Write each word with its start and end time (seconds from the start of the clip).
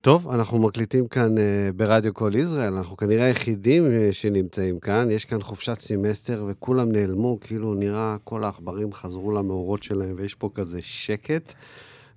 טוב, 0.00 0.28
אנחנו 0.28 0.58
מקליטים 0.58 1.06
כאן 1.06 1.34
uh, 1.34 1.40
ברדיו 1.76 2.14
כל 2.14 2.30
ישראל, 2.34 2.74
אנחנו 2.74 2.96
כנראה 2.96 3.24
היחידים 3.24 3.86
uh, 3.86 4.12
שנמצאים 4.12 4.78
כאן. 4.78 5.10
יש 5.10 5.24
כאן 5.24 5.42
חופשת 5.42 5.80
סמסטר 5.80 6.44
וכולם 6.48 6.92
נעלמו, 6.92 7.38
כאילו 7.40 7.74
נראה 7.74 8.16
כל 8.24 8.44
העכברים 8.44 8.92
חזרו 8.92 9.32
למאורות 9.32 9.82
שלהם 9.82 10.14
ויש 10.16 10.34
פה 10.34 10.50
כזה 10.54 10.78
שקט. 10.80 11.52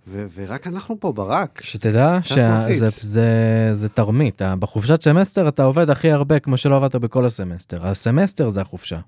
ו- 0.07 0.25
ורק 0.35 0.67
אנחנו 0.67 0.99
פה 0.99 1.11
ברק. 1.11 1.61
שתדע 1.63 2.19
שזה 2.23 3.89
תרמית. 3.93 4.41
בחופשת 4.59 5.01
סמסטר 5.01 5.47
אתה 5.47 5.63
עובד 5.63 5.89
הכי 5.89 6.11
הרבה 6.11 6.39
כמו 6.39 6.57
שלא 6.57 6.75
עבדת 6.75 6.95
בכל 6.95 7.25
הסמסטר. 7.25 7.87
הסמסטר 7.87 8.49
זה 8.49 8.61
החופשה. 8.61 8.99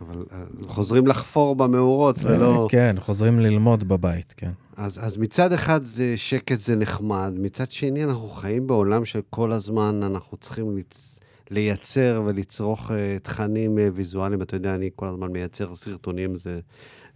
אבל 0.00 0.22
uh, 0.22 0.68
חוזרים 0.68 1.06
לחפור 1.06 1.56
במאורות 1.56 2.16
ולא... 2.22 2.68
כן, 2.70 2.96
חוזרים 3.00 3.40
ללמוד 3.40 3.88
בבית, 3.88 4.34
כן. 4.36 4.50
אז, 4.76 5.06
אז 5.06 5.16
מצד 5.16 5.52
אחד 5.52 5.84
זה 5.84 6.16
שקט, 6.16 6.60
זה 6.60 6.76
נחמד, 6.76 7.32
מצד 7.36 7.70
שני 7.70 8.04
אנחנו 8.04 8.28
חיים 8.28 8.66
בעולם 8.66 9.04
של 9.04 9.20
כל 9.30 9.52
הזמן 9.52 10.00
אנחנו 10.02 10.36
צריכים 10.36 10.78
לצ... 10.78 11.20
לייצר 11.50 12.22
ולצרוך 12.26 12.90
uh, 12.90 12.94
תכנים 13.22 13.78
uh, 13.78 13.80
ויזואליים. 13.94 14.42
אתה 14.42 14.56
יודע, 14.56 14.74
אני 14.74 14.90
כל 14.96 15.06
הזמן 15.06 15.32
מייצר 15.32 15.74
סרטונים, 15.74 16.36
זה 16.36 16.60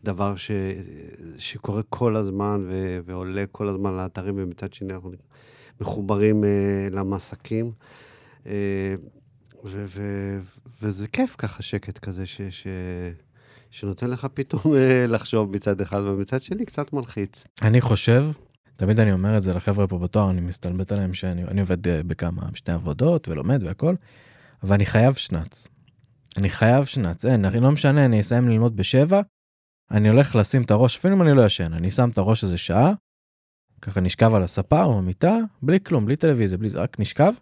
דבר 0.04 0.36
ש... 0.36 0.50
שקורה 1.38 1.82
כל 1.82 2.16
הזמן 2.16 2.64
ו... 2.68 2.98
ועולה 3.04 3.44
כל 3.52 3.68
הזמן 3.68 3.96
לאתרים, 3.96 4.34
ומצד 4.38 4.72
שני 4.72 4.94
אנחנו 4.94 5.10
מחוברים 5.80 6.44
uh, 6.44 6.94
למסקים. 6.94 7.72
Uh, 8.44 8.48
ו- 9.64 9.84
ו- 9.88 10.40
וזה 10.82 11.08
כיף 11.08 11.34
ככה, 11.38 11.62
שקט 11.62 11.98
כזה, 11.98 12.26
ש- 12.26 12.42
ש- 12.42 12.66
שנותן 13.70 14.10
לך 14.10 14.26
פתאום 14.34 14.74
אה, 14.76 15.06
לחשוב 15.08 15.54
מצד 15.54 15.80
אחד, 15.80 16.00
ומצד 16.00 16.42
שני 16.42 16.64
קצת 16.64 16.92
מלחיץ. 16.92 17.44
אני 17.62 17.80
חושב, 17.80 18.24
תמיד 18.76 19.00
אני 19.00 19.12
אומר 19.12 19.36
את 19.36 19.42
זה 19.42 19.54
לחבר'ה 19.54 19.86
פה 19.86 19.98
בתואר, 19.98 20.30
אני 20.30 20.40
מסתלבט 20.40 20.92
עליהם 20.92 21.14
שאני 21.14 21.60
עובד 21.60 21.88
אה, 21.88 22.02
בכמה, 22.02 22.42
בשתי 22.52 22.72
עבודות 22.72 23.28
ולומד 23.28 23.62
והכל, 23.62 23.94
אבל 24.62 24.74
אני 24.74 24.86
חייב 24.86 25.14
שנץ. 25.14 25.68
אני 26.36 26.50
חייב 26.50 26.84
שנץ, 26.84 27.24
אין, 27.24 27.44
לא 27.44 27.70
משנה, 27.70 28.04
אני 28.04 28.20
אסיים 28.20 28.48
ללמוד 28.48 28.76
בשבע, 28.76 29.20
אני 29.90 30.08
הולך 30.08 30.34
לשים 30.34 30.62
את 30.62 30.70
הראש, 30.70 30.96
אפילו 30.96 31.14
אם 31.14 31.22
אני 31.22 31.36
לא 31.36 31.46
ישן, 31.46 31.72
אני 31.72 31.90
שם 31.90 32.08
את 32.10 32.18
הראש 32.18 32.44
איזה 32.44 32.58
שעה, 32.58 32.92
ככה 33.82 34.00
נשכב 34.00 34.34
על 34.34 34.42
הספה 34.42 34.82
או 34.82 34.96
במיטה, 34.98 35.36
בלי 35.62 35.80
כלום, 35.80 36.06
בלי 36.06 36.16
טלוויזיה, 36.16 36.58
בלי 36.58 36.68
זה, 36.68 36.80
רק 36.80 37.00
נשכב, 37.00 37.32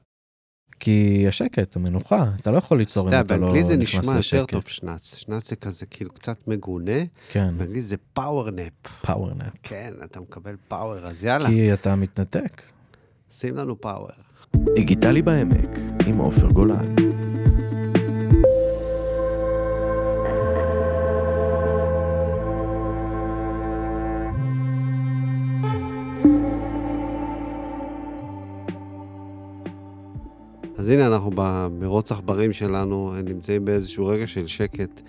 כי 0.80 1.24
השקט, 1.28 1.76
המנוחה, 1.76 2.24
אתה 2.40 2.50
לא 2.50 2.58
יכול 2.58 2.78
ליצור 2.78 3.08
אם 3.08 3.20
אתה 3.20 3.36
לא 3.36 3.46
נכנס 3.46 3.60
לשקט. 3.60 3.62
באנגלית 3.62 3.66
זה 3.66 3.76
נשמע 3.76 4.16
יותר 4.16 4.46
טוב 4.46 4.62
שנץ. 4.68 5.14
שנץ 5.14 5.50
זה 5.50 5.56
כזה 5.56 5.86
כאילו 5.86 6.10
קצת 6.10 6.48
מגונה. 6.48 7.00
כן. 7.28 7.54
באנגלית 7.58 7.84
זה 7.84 7.96
פאוור 8.12 8.50
נפ. 8.50 8.72
פאוור 9.02 9.30
נפ. 9.34 9.52
כן, 9.62 9.92
אתה 10.04 10.20
מקבל 10.20 10.54
פאוור, 10.68 10.98
אז 10.98 11.24
יאללה. 11.24 11.48
כי 11.48 11.72
אתה 11.72 11.94
מתנתק. 11.96 12.62
שים 13.30 13.56
לנו 13.56 13.80
פאוור. 13.80 14.08
דיגיטלי 14.74 15.22
בעמק, 15.22 15.68
עם 16.06 16.18
עופר 16.18 16.46
גולן. 16.46 17.05
אז 30.86 30.90
הנה, 30.90 31.06
אנחנו 31.06 31.30
במרוץ 31.34 32.12
עכברים 32.12 32.52
שלנו 32.52 33.14
נמצאים 33.24 33.64
באיזשהו 33.64 34.06
רגע 34.06 34.26
של 34.26 34.46
שקט, 34.46 35.02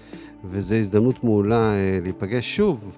וזו 0.46 0.76
הזדמנות 0.76 1.24
מעולה 1.24 1.72
אה, 1.72 2.00
להיפגש 2.04 2.56
שוב 2.56 2.98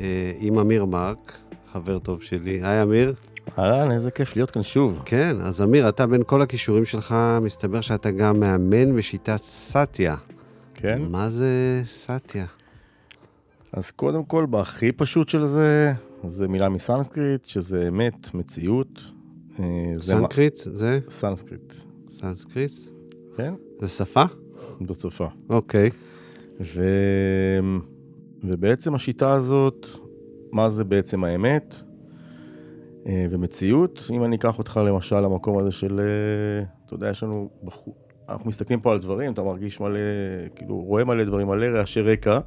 אה, 0.00 0.32
עם 0.38 0.58
אמיר 0.58 0.84
מרק, 0.84 1.38
חבר 1.72 1.98
טוב 1.98 2.22
שלי. 2.22 2.60
היי, 2.62 2.82
אמיר. 2.82 3.14
אהלן, 3.58 3.90
איזה 3.90 4.10
כיף 4.10 4.36
להיות 4.36 4.50
כאן 4.50 4.62
שוב. 4.62 5.02
כן, 5.04 5.36
אז 5.40 5.62
אמיר, 5.62 5.88
אתה 5.88 6.06
בין 6.06 6.22
כל 6.26 6.42
הכישורים 6.42 6.84
שלך, 6.84 7.14
מסתבר 7.42 7.80
שאתה 7.80 8.10
גם 8.10 8.40
מאמן 8.40 8.96
בשיטת 8.96 9.40
סאטיה. 9.42 10.16
כן. 10.74 11.02
מה 11.10 11.30
זה 11.30 11.82
סאטיה? 11.84 12.46
אז 13.72 13.90
קודם 13.90 14.24
כל, 14.24 14.46
בהכי 14.50 14.92
פשוט 14.92 15.28
של 15.28 15.42
זה, 15.42 15.92
זה 16.24 16.48
מילה 16.48 16.68
מסנסקריט, 16.68 17.44
שזה 17.44 17.88
אמת, 17.88 18.34
מציאות. 18.34 19.10
אה, 19.60 19.64
סנסקריט? 20.00 20.56
זה? 20.56 20.98
סנסקריט. 21.08 21.87
סנסקריט? 22.20 22.72
כן. 23.36 23.54
זה 23.80 23.88
שפה? 23.88 24.22
זו 24.86 24.94
שפה. 24.94 25.28
אוקיי. 25.50 25.90
ו... 26.60 26.84
ובעצם 28.44 28.94
השיטה 28.94 29.32
הזאת, 29.32 29.86
מה 30.52 30.68
זה 30.68 30.84
בעצם 30.84 31.24
האמת 31.24 31.74
אה, 33.06 33.26
ומציאות? 33.30 34.08
אם 34.10 34.24
אני 34.24 34.36
אקח 34.36 34.58
אותך 34.58 34.80
למשל 34.86 35.20
למקום 35.20 35.58
הזה 35.58 35.70
של, 35.70 36.00
אה, 36.00 36.64
אתה 36.86 36.94
יודע, 36.94 37.10
יש 37.10 37.22
לנו, 37.22 37.50
בחור, 37.64 37.94
אנחנו 38.28 38.48
מסתכלים 38.48 38.80
פה 38.80 38.92
על 38.92 38.98
דברים, 38.98 39.32
אתה 39.32 39.42
מרגיש 39.42 39.80
מלא, 39.80 39.98
כאילו, 40.56 40.76
רואה 40.76 41.04
מלא 41.04 41.24
דברים, 41.24 41.48
מלא 41.48 41.66
רעשי 41.66 42.00
רקע, 42.00 42.38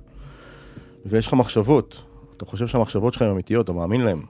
ויש 1.05 1.27
לך 1.27 1.33
מחשבות. 1.33 2.03
אתה 2.37 2.45
חושב 2.45 2.67
שהמחשבות 2.67 3.13
שלך 3.13 3.21
הן 3.21 3.29
אמיתיות, 3.29 3.65
אתה 3.65 3.73
מאמין 3.73 4.01
להן. 4.01 4.21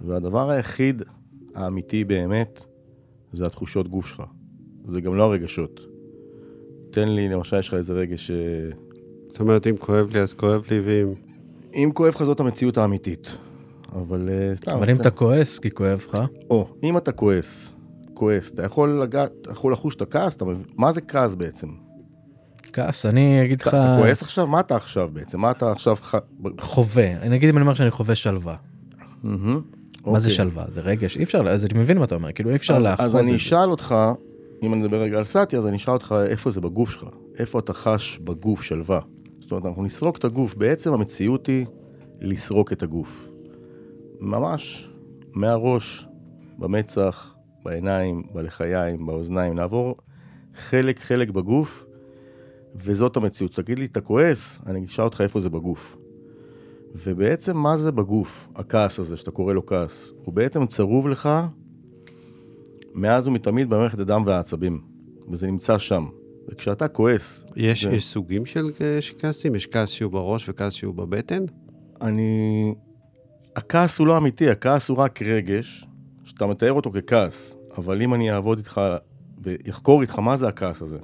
והדבר 0.00 0.50
היחיד 0.50 1.02
האמיתי 1.54 2.04
באמת, 2.04 2.64
זה 3.32 3.46
התחושות 3.46 3.88
גוף 3.88 4.06
שלך. 4.06 4.22
זה 4.88 5.00
גם 5.00 5.14
לא 5.14 5.22
הרגשות. 5.22 5.86
תן 6.90 7.08
לי, 7.08 7.28
למשל, 7.28 7.58
יש 7.58 7.68
לך 7.68 7.74
איזה 7.74 7.94
רגש 7.94 8.26
ש... 8.26 8.30
זאת 9.28 9.40
אומרת, 9.40 9.66
אם 9.66 9.76
כואב 9.76 10.08
לי, 10.12 10.20
אז 10.20 10.34
כואב 10.34 10.64
לי, 10.70 10.80
ואם... 10.80 11.14
אם 11.74 11.90
כואב 11.94 12.14
לך, 12.14 12.22
זאת 12.22 12.40
המציאות 12.40 12.78
האמיתית. 12.78 13.38
אבל 13.92 14.28
uh, 14.28 14.56
סתם... 14.56 14.72
אבל 14.72 14.90
אם 14.90 14.96
אתה 14.96 15.10
כועס, 15.10 15.58
כי 15.58 15.70
כואב 15.70 16.04
לך... 16.08 16.18
או, 16.50 16.68
אם 16.82 16.96
אתה 16.96 17.12
כועס, 17.12 17.72
כועס, 18.14 18.50
אתה 18.50 18.64
יכול 18.64 19.02
לגעת, 19.02 19.32
אתה 19.42 19.50
יכול 19.50 19.72
לחוש 19.72 19.94
את 19.94 20.02
הכעס, 20.02 20.36
אתה 20.36 20.44
מבין? 20.44 20.64
מה 20.76 20.92
זה 20.92 21.00
כעס 21.00 21.34
בעצם? 21.34 21.68
כעס, 22.72 23.06
אני 23.06 23.44
אגיד 23.44 23.60
לך... 23.60 23.68
אתה 23.68 23.96
כועס 23.98 24.22
עכשיו? 24.22 24.46
מה 24.46 24.60
אתה 24.60 24.76
עכשיו 24.76 25.08
בעצם? 25.12 25.40
מה 25.40 25.50
אתה 25.50 25.72
עכשיו... 25.72 25.96
חווה. 26.60 27.12
אני 27.12 27.36
אגיד 27.36 27.48
אם 27.48 27.56
אני 27.56 27.62
אומר 27.62 27.74
שאני 27.74 27.90
חווה 27.90 28.14
שלווה. 28.14 28.56
מה 29.22 29.30
זה 30.04 30.28
אוקיי. 30.28 30.30
שלווה? 30.30 30.64
זה 30.70 30.80
רגש? 30.80 31.16
אי 31.16 31.22
אפשר, 31.22 31.48
אז 31.48 31.64
אני 31.64 31.78
מבין 31.78 31.98
מה 31.98 32.04
אתה 32.04 32.14
אומר, 32.14 32.32
כאילו 32.32 32.50
אי 32.50 32.56
אפשר 32.56 32.78
לאחוז 32.78 33.04
את 33.04 33.10
זה. 33.10 33.18
אז 33.18 33.26
אני 33.26 33.36
אשאל 33.36 33.70
אותך, 33.70 33.94
אם 34.62 34.74
אני 34.74 34.82
מדבר 34.82 35.00
רגע 35.00 35.18
על 35.18 35.24
סאטיה, 35.24 35.58
אז 35.58 35.66
אני 35.66 35.76
אשאל 35.76 35.94
אותך 35.94 36.14
איפה 36.26 36.50
זה 36.50 36.60
בגוף 36.60 36.90
שלך, 36.90 37.06
איפה 37.38 37.58
אתה 37.58 37.72
חש 37.72 38.18
בגוף 38.18 38.62
שלווה. 38.62 39.00
זאת 39.40 39.50
אומרת, 39.50 39.66
אנחנו 39.66 39.84
נסרוק 39.84 40.16
את 40.16 40.24
הגוף, 40.24 40.54
בעצם 40.54 40.92
המציאות 40.92 41.46
היא 41.46 41.66
לסרוק 42.20 42.72
את 42.72 42.82
הגוף. 42.82 43.28
ממש 44.20 44.90
מהראש, 45.34 46.06
במצח, 46.58 47.36
בעיניים, 47.64 48.22
בלחיים, 48.34 49.06
באוזניים, 49.06 49.56
לעבור 49.56 49.96
חלק-חלק 50.54 51.30
בגוף, 51.30 51.86
וזאת 52.74 53.16
המציאות. 53.16 53.52
תגיד 53.54 53.78
לי, 53.78 53.84
אתה 53.84 54.00
כועס? 54.00 54.60
אני 54.66 54.84
אשאל 54.84 55.04
אותך 55.04 55.20
איפה 55.20 55.40
זה 55.40 55.50
בגוף. 55.50 55.96
ובעצם 56.94 57.56
מה 57.56 57.76
זה 57.76 57.92
בגוף, 57.92 58.48
הכעס 58.54 58.98
הזה, 58.98 59.16
שאתה 59.16 59.30
קורא 59.30 59.52
לו 59.52 59.66
כעס? 59.66 60.12
הוא 60.24 60.34
בעצם 60.34 60.66
צרוב 60.66 61.08
לך 61.08 61.28
מאז 62.94 63.28
ומתמיד 63.28 63.70
במערכת 63.70 63.98
הדם 63.98 64.22
והעצבים, 64.26 64.80
וזה 65.28 65.46
נמצא 65.46 65.78
שם. 65.78 66.06
וכשאתה 66.48 66.88
כועס... 66.88 67.44
יש, 67.56 67.84
זה... 67.84 67.90
יש 67.90 68.06
סוגים 68.06 68.46
של 68.46 68.70
כעסים? 69.18 69.54
יש 69.54 69.66
כעס 69.66 69.90
שהוא 69.90 70.12
בראש 70.12 70.48
וכעס 70.48 70.72
שהוא 70.72 70.94
בבטן? 70.94 71.44
אני... 72.00 72.74
הכעס 73.56 73.98
הוא 73.98 74.06
לא 74.06 74.18
אמיתי, 74.18 74.50
הכעס 74.50 74.88
הוא 74.88 74.98
רק 74.98 75.22
רגש, 75.22 75.86
שאתה 76.24 76.46
מתאר 76.46 76.72
אותו 76.72 76.90
ככעס, 76.92 77.56
אבל 77.78 78.02
אם 78.02 78.14
אני 78.14 78.32
אעבוד 78.32 78.58
איתך 78.58 78.80
ויחקור 79.42 80.02
איתך 80.02 80.18
מה 80.18 80.36
זה 80.36 80.48
הכעס 80.48 80.82
הזה, 80.82 80.98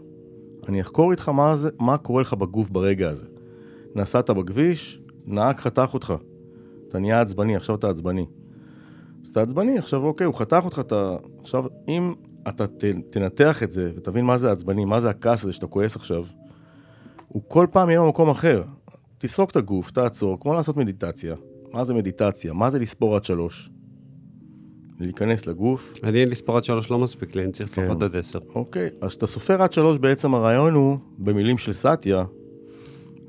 אני 0.69 0.81
אחקור 0.81 1.11
איתך 1.11 1.28
מה, 1.28 1.56
זה, 1.56 1.71
מה 1.81 1.99
קורה 1.99 2.22
לך 2.22 2.34
בגוף 2.34 2.69
ברגע 2.69 3.11
הזה. 3.11 3.25
נסעת 3.95 4.31
בכביש, 4.31 5.01
נהג 5.27 5.56
חתך 5.56 5.91
אותך. 5.95 6.15
אתה 6.89 6.99
נהיה 6.99 7.21
עצבני, 7.21 7.56
עכשיו 7.56 7.77
אתה 7.77 7.91
עצבני. 7.91 8.27
אז 9.24 9.28
אתה 9.28 9.42
עצבני, 9.42 9.78
עכשיו 9.78 10.04
אוקיי, 10.04 10.26
הוא 10.26 10.34
חתך 10.34 10.60
אותך, 10.64 10.78
אתה... 10.78 11.16
עכשיו, 11.40 11.64
אם 11.88 12.14
אתה 12.48 12.66
ת, 12.66 12.84
תנתח 13.10 13.62
את 13.62 13.72
זה 13.72 13.92
ותבין 13.97 14.24
מה 14.24 14.38
זה 14.38 14.53
עצבני, 14.53 14.84
מה 14.84 15.00
זה 15.00 15.10
הכעס 15.10 15.44
הזה 15.44 15.53
שאתה 15.53 15.66
כועס 15.66 15.97
עכשיו, 15.97 16.24
הוא 17.28 17.42
כל 17.48 17.66
פעם 17.71 17.91
יהיה 17.91 18.00
במקום 18.00 18.30
אחר. 18.30 18.62
תסרוק 19.18 19.50
את 19.50 19.56
הגוף, 19.56 19.91
תעצור, 19.91 20.41
כמו 20.41 20.54
לעשות 20.54 20.76
מדיטציה. 20.76 21.34
מה 21.72 21.84
זה 21.84 21.94
מדיטציה? 21.94 22.53
מה 22.53 22.71
זה 22.71 22.78
לספור 22.78 23.16
עד 23.16 23.24
שלוש? 23.24 23.71
להיכנס 25.00 25.47
לגוף. 25.47 25.92
אני 26.03 26.20
אין 26.20 26.28
לספור 26.28 26.56
עד 26.56 26.65
שלוש 26.65 26.91
לא 26.91 26.98
מספיק 26.98 27.36
לי, 27.36 27.44
אני 27.44 27.53
צריך 27.53 27.78
לפחות 27.78 28.03
עד 28.03 28.16
עשר. 28.16 28.38
אוקיי, 28.54 28.91
אז 29.00 29.09
כשאתה 29.09 29.27
סופר 29.27 29.62
עד 29.62 29.72
שלוש, 29.72 29.98
בעצם 29.98 30.34
הרעיון 30.34 30.74
הוא, 30.74 30.98
במילים 31.18 31.59
של 31.59 31.72
סאטיה, 31.72 32.24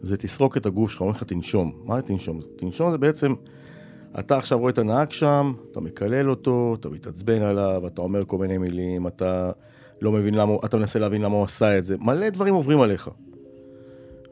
זה 0.02 0.18
תסרוק 0.18 0.58
את 0.58 0.66
הגוף 0.66 0.92
שלך, 0.92 1.02
אומר 1.02 1.12
לך 1.12 1.24
תנשום. 1.24 1.72
מה 1.84 2.02
זה 2.02 2.08
תנשום? 2.08 2.40
תנשום 2.56 2.92
זה 2.92 2.98
בעצם, 2.98 3.34
אתה 4.20 4.38
עכשיו 4.38 4.60
רואה 4.60 4.70
את 4.70 4.78
הנהג 4.78 5.12
שם, 5.12 5.54
אתה 5.72 5.80
מקלל 5.80 6.30
אותו, 6.30 6.76
אתה 6.80 6.90
מתעצבן 6.90 7.42
עליו, 7.42 7.88
אתה 7.88 8.02
אומר 8.02 8.26
כל 8.26 8.38
מיני 8.38 8.58
מילים, 8.58 9.08
אתה 9.08 9.52
לא 10.02 10.12
מבין 10.12 10.34
למה, 10.34 10.54
אתה 10.66 10.78
מנסה 10.78 11.00
להבין 11.00 11.22
למה 11.22 11.36
הוא 11.36 11.44
עשה 11.44 11.78
את 11.78 11.84
זה, 11.84 11.96
מלא 11.98 12.30
דברים 12.30 12.54
עוברים 12.54 12.82
עליך. 12.82 13.10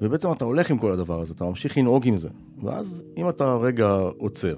ובעצם 0.02 0.32
אתה 0.32 0.46
הולך 0.46 0.72
עם 0.72 0.78
כל 0.78 0.92
הדבר 0.92 1.22
הזה, 1.22 1.34
אתה 1.34 1.46
ממשיך 1.46 1.78
לנהוג 1.78 2.08
עם 2.08 2.18
זה. 2.18 2.30
ואז 2.64 3.06
אם 3.18 3.30
אתה 3.30 3.56
רגע 3.56 3.90
עוצר, 4.18 4.56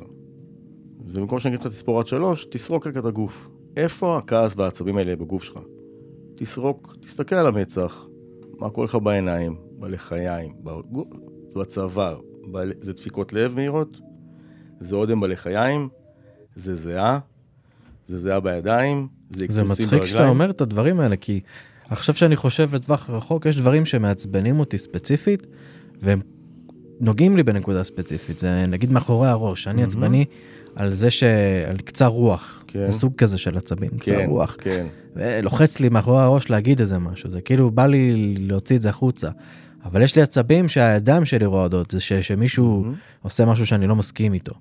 ובמקום 0.99 1.39
שאני 1.39 1.55
אגיד 1.55 1.65
לך 1.65 1.71
תספור 1.71 1.99
עד 1.99 2.07
שלוש, 2.07 2.45
תסרוק 2.45 2.87
רגע 2.87 2.99
את 2.99 3.05
הגוף. 3.05 3.49
איפה 3.77 4.17
הכעס 4.17 4.53
והעצבים 4.57 4.97
האלה 4.97 5.15
בגוף 5.15 5.43
שלך? 5.43 5.59
תסרוק, 6.35 6.95
תסתכל 7.01 7.35
על 7.35 7.47
המצח, 7.47 8.07
מה 8.59 8.69
קורה 8.69 8.85
לך 8.85 8.95
בעיניים, 8.95 9.55
בלחיים, 9.71 10.53
בצוואר, 11.55 12.19
בל... 12.51 12.73
זה 12.79 12.93
דפיקות 12.93 13.33
לב 13.33 13.55
מהירות, 13.55 13.99
זה 14.79 14.95
אודם 14.95 15.19
בלחיים, 15.19 15.89
זה 16.55 16.75
זיעה, 16.75 17.19
זה 18.05 18.17
זיעה 18.17 18.39
בידיים, 18.39 19.07
זה 19.29 19.39
זה 19.39 19.47
קצוצים 19.47 19.67
מצחיק 19.67 19.87
שאתה 19.87 20.17
ברגליים. 20.17 20.29
אומר 20.29 20.49
את 20.49 20.61
הדברים 20.61 20.99
האלה, 20.99 21.15
כי 21.15 21.39
עכשיו 21.89 22.15
שאני 22.15 22.35
חושב 22.35 22.75
לטווח 22.75 23.09
רחוק, 23.09 23.45
יש 23.45 23.57
דברים 23.57 23.85
שמעצבנים 23.85 24.59
אותי 24.59 24.77
ספציפית, 24.77 25.47
והם 26.01 26.21
נוגעים 26.99 27.37
לי 27.37 27.43
בנקודה 27.43 27.83
ספציפית. 27.83 28.39
זה 28.39 28.65
נגיד 28.67 28.91
מאחורי 28.91 29.27
הראש, 29.27 29.67
אני 29.67 29.83
עצבני 29.83 30.25
על 30.75 30.91
זה 30.91 31.09
ש... 31.09 31.23
על 31.69 31.77
קצר 31.77 32.07
רוח. 32.07 32.63
כן. 32.67 32.85
זה 32.85 32.91
סוג 32.91 33.15
כזה 33.15 33.37
של 33.37 33.57
עצבים, 33.57 33.89
קצר 33.89 34.17
כן, 34.17 34.29
רוח. 34.29 34.55
כן. 34.59 34.87
ולוחץ 35.15 35.79
לי 35.79 35.89
מאחורי 35.89 36.23
הראש 36.23 36.49
להגיד 36.49 36.79
איזה 36.79 36.97
משהו, 36.97 37.31
זה 37.31 37.41
כאילו 37.41 37.71
בא 37.71 37.85
לי 37.85 38.35
להוציא 38.39 38.75
את 38.75 38.81
זה 38.81 38.89
החוצה. 38.89 39.29
אבל 39.85 40.01
יש 40.01 40.15
לי 40.15 40.21
עצבים 40.21 40.69
שהידיים 40.69 41.25
שלי 41.25 41.45
רועדות, 41.45 41.91
זה 41.91 41.99
ש, 41.99 42.13
שמישהו 42.13 42.85
עושה 43.21 43.45
משהו 43.45 43.65
שאני 43.65 43.87
לא 43.87 43.95
מסכים 43.95 44.33
איתו. 44.33 44.53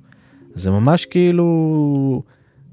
זה 0.55 0.71
ממש 0.71 1.07
כאילו, 1.07 2.23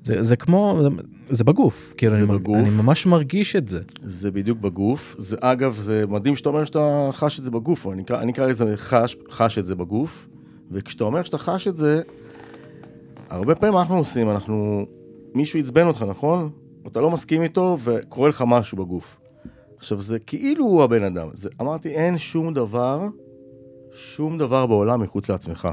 זה, 0.03 0.23
זה 0.23 0.35
כמו, 0.35 0.79
זה, 0.81 0.89
זה 1.29 1.43
בגוף, 1.43 1.93
כאילו 1.97 2.11
זה 2.11 2.17
אני, 2.17 2.27
בגוף. 2.27 2.57
אני 2.57 2.69
ממש 2.69 3.05
מרגיש 3.05 3.55
את 3.55 3.67
זה. 3.67 3.79
זה 4.01 4.31
בדיוק 4.31 4.59
בגוף. 4.59 5.15
זה, 5.17 5.37
אגב, 5.39 5.75
זה 5.75 6.03
מדהים 6.07 6.35
שאתה 6.35 6.49
אומר 6.49 6.65
שאתה 6.65 7.09
חש 7.11 7.39
את 7.39 7.43
זה 7.43 7.51
בגוף. 7.51 7.87
אני, 7.87 8.03
אני 8.09 8.31
אקרא 8.31 8.45
לזה 8.45 8.73
חש, 8.77 9.15
חש 9.29 9.57
את 9.57 9.65
זה 9.65 9.75
בגוף, 9.75 10.27
וכשאתה 10.71 11.03
אומר 11.03 11.23
שאתה 11.23 11.37
חש 11.37 11.67
את 11.67 11.75
זה, 11.75 12.01
הרבה 13.29 13.55
פעמים 13.55 13.77
אנחנו 13.77 13.97
עושים? 13.97 14.29
אנחנו... 14.29 14.85
מישהו 15.35 15.59
עצבן 15.59 15.87
אותך, 15.87 16.05
נכון? 16.09 16.49
אתה 16.87 17.01
לא 17.01 17.11
מסכים 17.11 17.41
איתו 17.41 17.77
וקורה 17.83 18.29
לך 18.29 18.43
משהו 18.47 18.77
בגוף. 18.77 19.20
עכשיו, 19.81 19.99
זה 19.99 20.19
כאילו 20.19 20.65
הוא 20.65 20.83
הבן 20.83 21.03
אדם. 21.03 21.27
זה, 21.33 21.49
אמרתי, 21.61 21.89
אין 21.89 22.17
שום 22.17 22.53
דבר, 22.53 23.07
שום 23.93 24.37
דבר 24.37 24.65
בעולם 24.65 25.01
מחוץ 25.01 25.29
לעצמך. 25.29 25.67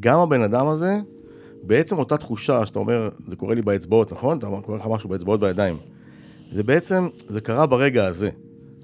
גם 0.00 0.18
הבן 0.18 0.42
אדם 0.42 0.66
הזה, 0.66 1.00
בעצם 1.62 1.98
אותה 1.98 2.16
תחושה 2.16 2.66
שאתה 2.66 2.78
אומר, 2.78 3.08
זה 3.28 3.36
קורה 3.36 3.54
לי 3.54 3.62
באצבעות, 3.62 4.12
נכון? 4.12 4.38
אתה 4.38 4.46
קורה 4.62 4.78
לך 4.78 4.86
משהו 4.86 5.08
באצבעות 5.08 5.40
בידיים. 5.40 5.76
זה 6.52 6.62
בעצם, 6.62 7.08
זה 7.28 7.40
קרה 7.40 7.66
ברגע 7.66 8.06
הזה. 8.06 8.30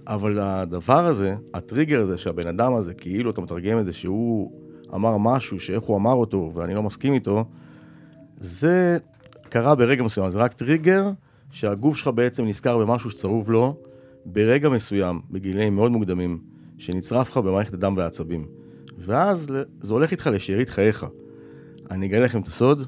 אבל 0.07 0.39
הדבר 0.41 1.07
הזה, 1.07 1.35
הטריגר 1.55 2.01
הזה 2.01 2.19
שהבן 2.19 2.49
אדם 2.49 2.75
הזה, 2.75 2.95
כאילו 2.95 3.31
אתה 3.31 3.41
מתרגם 3.41 3.79
את 3.79 3.85
זה 3.85 3.93
שהוא 3.93 4.53
אמר 4.95 5.17
משהו, 5.17 5.61
שאיך 5.61 5.83
הוא 5.83 5.97
אמר 5.97 6.15
אותו 6.15 6.51
ואני 6.55 6.75
לא 6.75 6.83
מסכים 6.83 7.13
איתו, 7.13 7.45
זה 8.41 8.99
קרה 9.49 9.75
ברגע 9.75 10.03
מסוים. 10.03 10.31
זה 10.31 10.39
רק 10.39 10.53
טריגר 10.53 11.11
שהגוף 11.51 11.97
שלך 11.97 12.09
בעצם 12.09 12.45
נזכר 12.45 12.79
במשהו 12.79 13.11
שצרוב 13.11 13.51
לו 13.51 13.77
ברגע 14.25 14.69
מסוים, 14.69 15.21
בגילאים 15.31 15.75
מאוד 15.75 15.93
מוקדמים, 15.93 16.39
שנצרף 16.79 17.31
לך 17.31 17.37
במערכת 17.37 17.75
הדם 17.75 17.95
והעצבים. 17.97 18.47
ואז 18.99 19.51
זה 19.81 19.95
הולך 19.95 20.11
איתך 20.11 20.27
לשארית 20.33 20.69
חייך. 20.69 21.07
אני 21.91 22.07
אגלה 22.07 22.25
לכם 22.25 22.41
את 22.41 22.49
הסוד, 22.49 22.87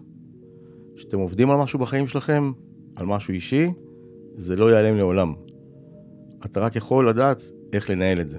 שאתם 0.97 1.19
עובדים 1.19 1.50
על 1.50 1.56
משהו 1.56 1.79
בחיים 1.79 2.06
שלכם, 2.06 2.53
על 2.97 3.06
משהו 3.06 3.35
אישי, 3.35 3.73
זה 4.37 4.56
לא 4.56 4.71
ייעלם 4.71 4.97
לעולם. 4.97 5.35
אתה 6.44 6.61
רק 6.61 6.77
יכול 6.77 7.09
לדעת 7.09 7.43
איך 7.73 7.91
לנהל 7.91 8.21
את 8.21 8.29
זה. 8.29 8.38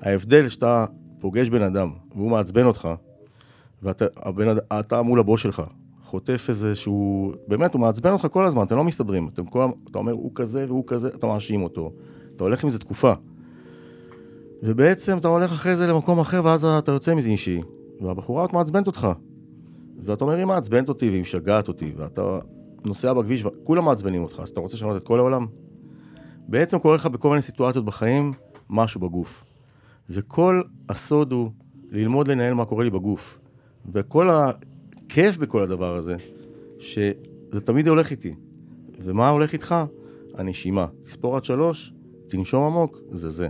ההבדל 0.00 0.48
שאתה 0.48 0.86
פוגש 1.18 1.48
בן 1.48 1.62
אדם 1.62 1.90
והוא 2.14 2.30
מעצבן 2.30 2.64
אותך, 2.64 2.88
ואתה 3.82 5.02
מול 5.02 5.20
הבוס 5.20 5.40
שלך, 5.40 5.62
חוטף 6.02 6.46
איזה 6.48 6.74
שהוא, 6.74 7.34
באמת, 7.48 7.74
הוא 7.74 7.80
מעצבן 7.80 8.10
אותך 8.10 8.26
כל 8.30 8.46
הזמן, 8.46 8.62
אתם 8.62 8.76
לא 8.76 8.84
מסתדרים. 8.84 9.28
אתם 9.28 9.46
כל, 9.46 9.68
אתה 9.90 9.98
אומר, 9.98 10.12
הוא 10.12 10.30
כזה 10.34 10.64
והוא 10.68 10.84
כזה, 10.86 11.08
אתה 11.08 11.26
מאשים 11.26 11.62
אותו. 11.62 11.92
אתה 12.36 12.44
הולך 12.44 12.64
עם 12.64 12.70
זה 12.70 12.78
תקופה. 12.78 13.12
ובעצם 14.62 15.18
אתה 15.18 15.28
הולך 15.28 15.52
אחרי 15.52 15.76
זה 15.76 15.86
למקום 15.86 16.18
אחר, 16.18 16.40
ואז 16.44 16.64
אתה 16.64 16.92
יוצא 16.92 17.14
מזה 17.14 17.28
אישי, 17.28 17.60
והבחורה 18.00 18.42
עוד 18.42 18.50
מעצבנת 18.52 18.86
אותך. 18.86 19.08
ואתה 20.04 20.24
אומר, 20.24 20.36
היא 20.36 20.44
מעצבנת 20.44 20.88
אותי 20.88 21.10
והיא 21.10 21.20
משגעת 21.20 21.68
אותי, 21.68 21.92
ואתה 21.96 22.38
נוסע 22.84 23.12
בכביש, 23.12 23.44
וכולם 23.44 23.84
מעצבנים 23.84 24.22
אותך, 24.22 24.40
אז 24.42 24.48
אתה 24.48 24.60
רוצה 24.60 24.76
לשנות 24.76 24.96
את 24.96 25.02
כל 25.02 25.18
העולם? 25.18 25.46
בעצם 26.48 26.78
קורה 26.78 26.94
לך 26.94 27.06
בכל 27.06 27.28
מיני 27.28 27.42
סיטואציות 27.42 27.84
בחיים, 27.84 28.32
משהו 28.70 29.00
בגוף. 29.00 29.44
וכל 30.10 30.62
הסוד 30.88 31.32
הוא 31.32 31.50
ללמוד 31.90 32.28
לנהל 32.28 32.54
מה 32.54 32.64
קורה 32.64 32.84
לי 32.84 32.90
בגוף. 32.90 33.38
וכל 33.92 34.30
הכיף 34.30 35.36
בכל 35.36 35.62
הדבר 35.62 35.96
הזה, 35.96 36.16
שזה 36.78 37.60
תמיד 37.64 37.88
הולך 37.88 38.10
איתי. 38.10 38.34
ומה 39.00 39.28
הולך 39.28 39.52
איתך? 39.52 39.74
הנשימה. 40.34 40.86
תספור 41.02 41.36
עד 41.36 41.44
שלוש, 41.44 41.92
תנשום 42.28 42.64
עמוק, 42.64 43.00
זה 43.10 43.30
זה. 43.30 43.48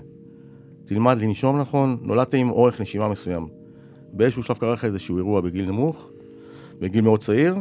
תלמד 0.84 1.18
לנשום 1.18 1.60
נכון, 1.60 1.98
נולדת 2.02 2.34
עם 2.34 2.50
אורך 2.50 2.80
נשימה 2.80 3.08
מסוים. 3.08 3.48
באיזשהו 4.12 4.42
שלב 4.42 4.56
קרה 4.56 4.72
לך 4.72 4.84
איזשהו 4.84 5.16
אירוע 5.16 5.40
בגיל 5.40 5.66
נמוך, 5.66 6.10
בגיל 6.80 7.00
מאוד 7.00 7.20
צעיר, 7.20 7.54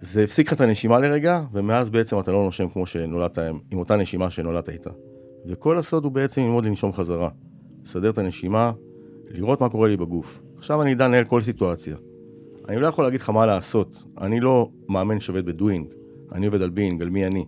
זה 0.00 0.22
הפסיק 0.22 0.46
לך 0.46 0.52
את 0.52 0.60
הנשימה 0.60 0.98
לרגע, 0.98 1.42
ומאז 1.52 1.90
בעצם 1.90 2.20
אתה 2.20 2.32
לא 2.32 2.42
נושם 2.42 2.68
כמו 2.68 2.86
שנולדת, 2.86 3.38
עם 3.70 3.78
אותה 3.78 3.96
נשימה 3.96 4.30
שנולדת 4.30 4.68
איתה. 4.68 4.90
וכל 5.46 5.78
הסוד 5.78 6.04
הוא 6.04 6.12
בעצם 6.12 6.42
ללמוד 6.42 6.64
לנשום 6.64 6.92
חזרה. 6.92 7.28
לסדר 7.84 8.10
את 8.10 8.18
הנשימה, 8.18 8.72
לראות 9.30 9.60
מה 9.60 9.68
קורה 9.68 9.88
לי 9.88 9.96
בגוף. 9.96 10.42
עכשיו 10.56 10.82
אני 10.82 10.92
אדע 10.92 11.08
לנהל 11.08 11.24
כל 11.24 11.40
סיטואציה. 11.40 11.96
אני 12.68 12.80
לא 12.80 12.86
יכול 12.86 13.04
להגיד 13.04 13.20
לך 13.20 13.30
מה 13.30 13.46
לעשות. 13.46 14.04
אני 14.20 14.40
לא 14.40 14.68
מאמן 14.88 15.20
שעובד 15.20 15.46
ב 15.46 15.52
doing, 15.52 15.86
אני 16.32 16.46
עובד 16.46 16.62
על 16.62 16.70
being, 16.70 17.02
על 17.02 17.10
מי 17.10 17.26
אני. 17.26 17.44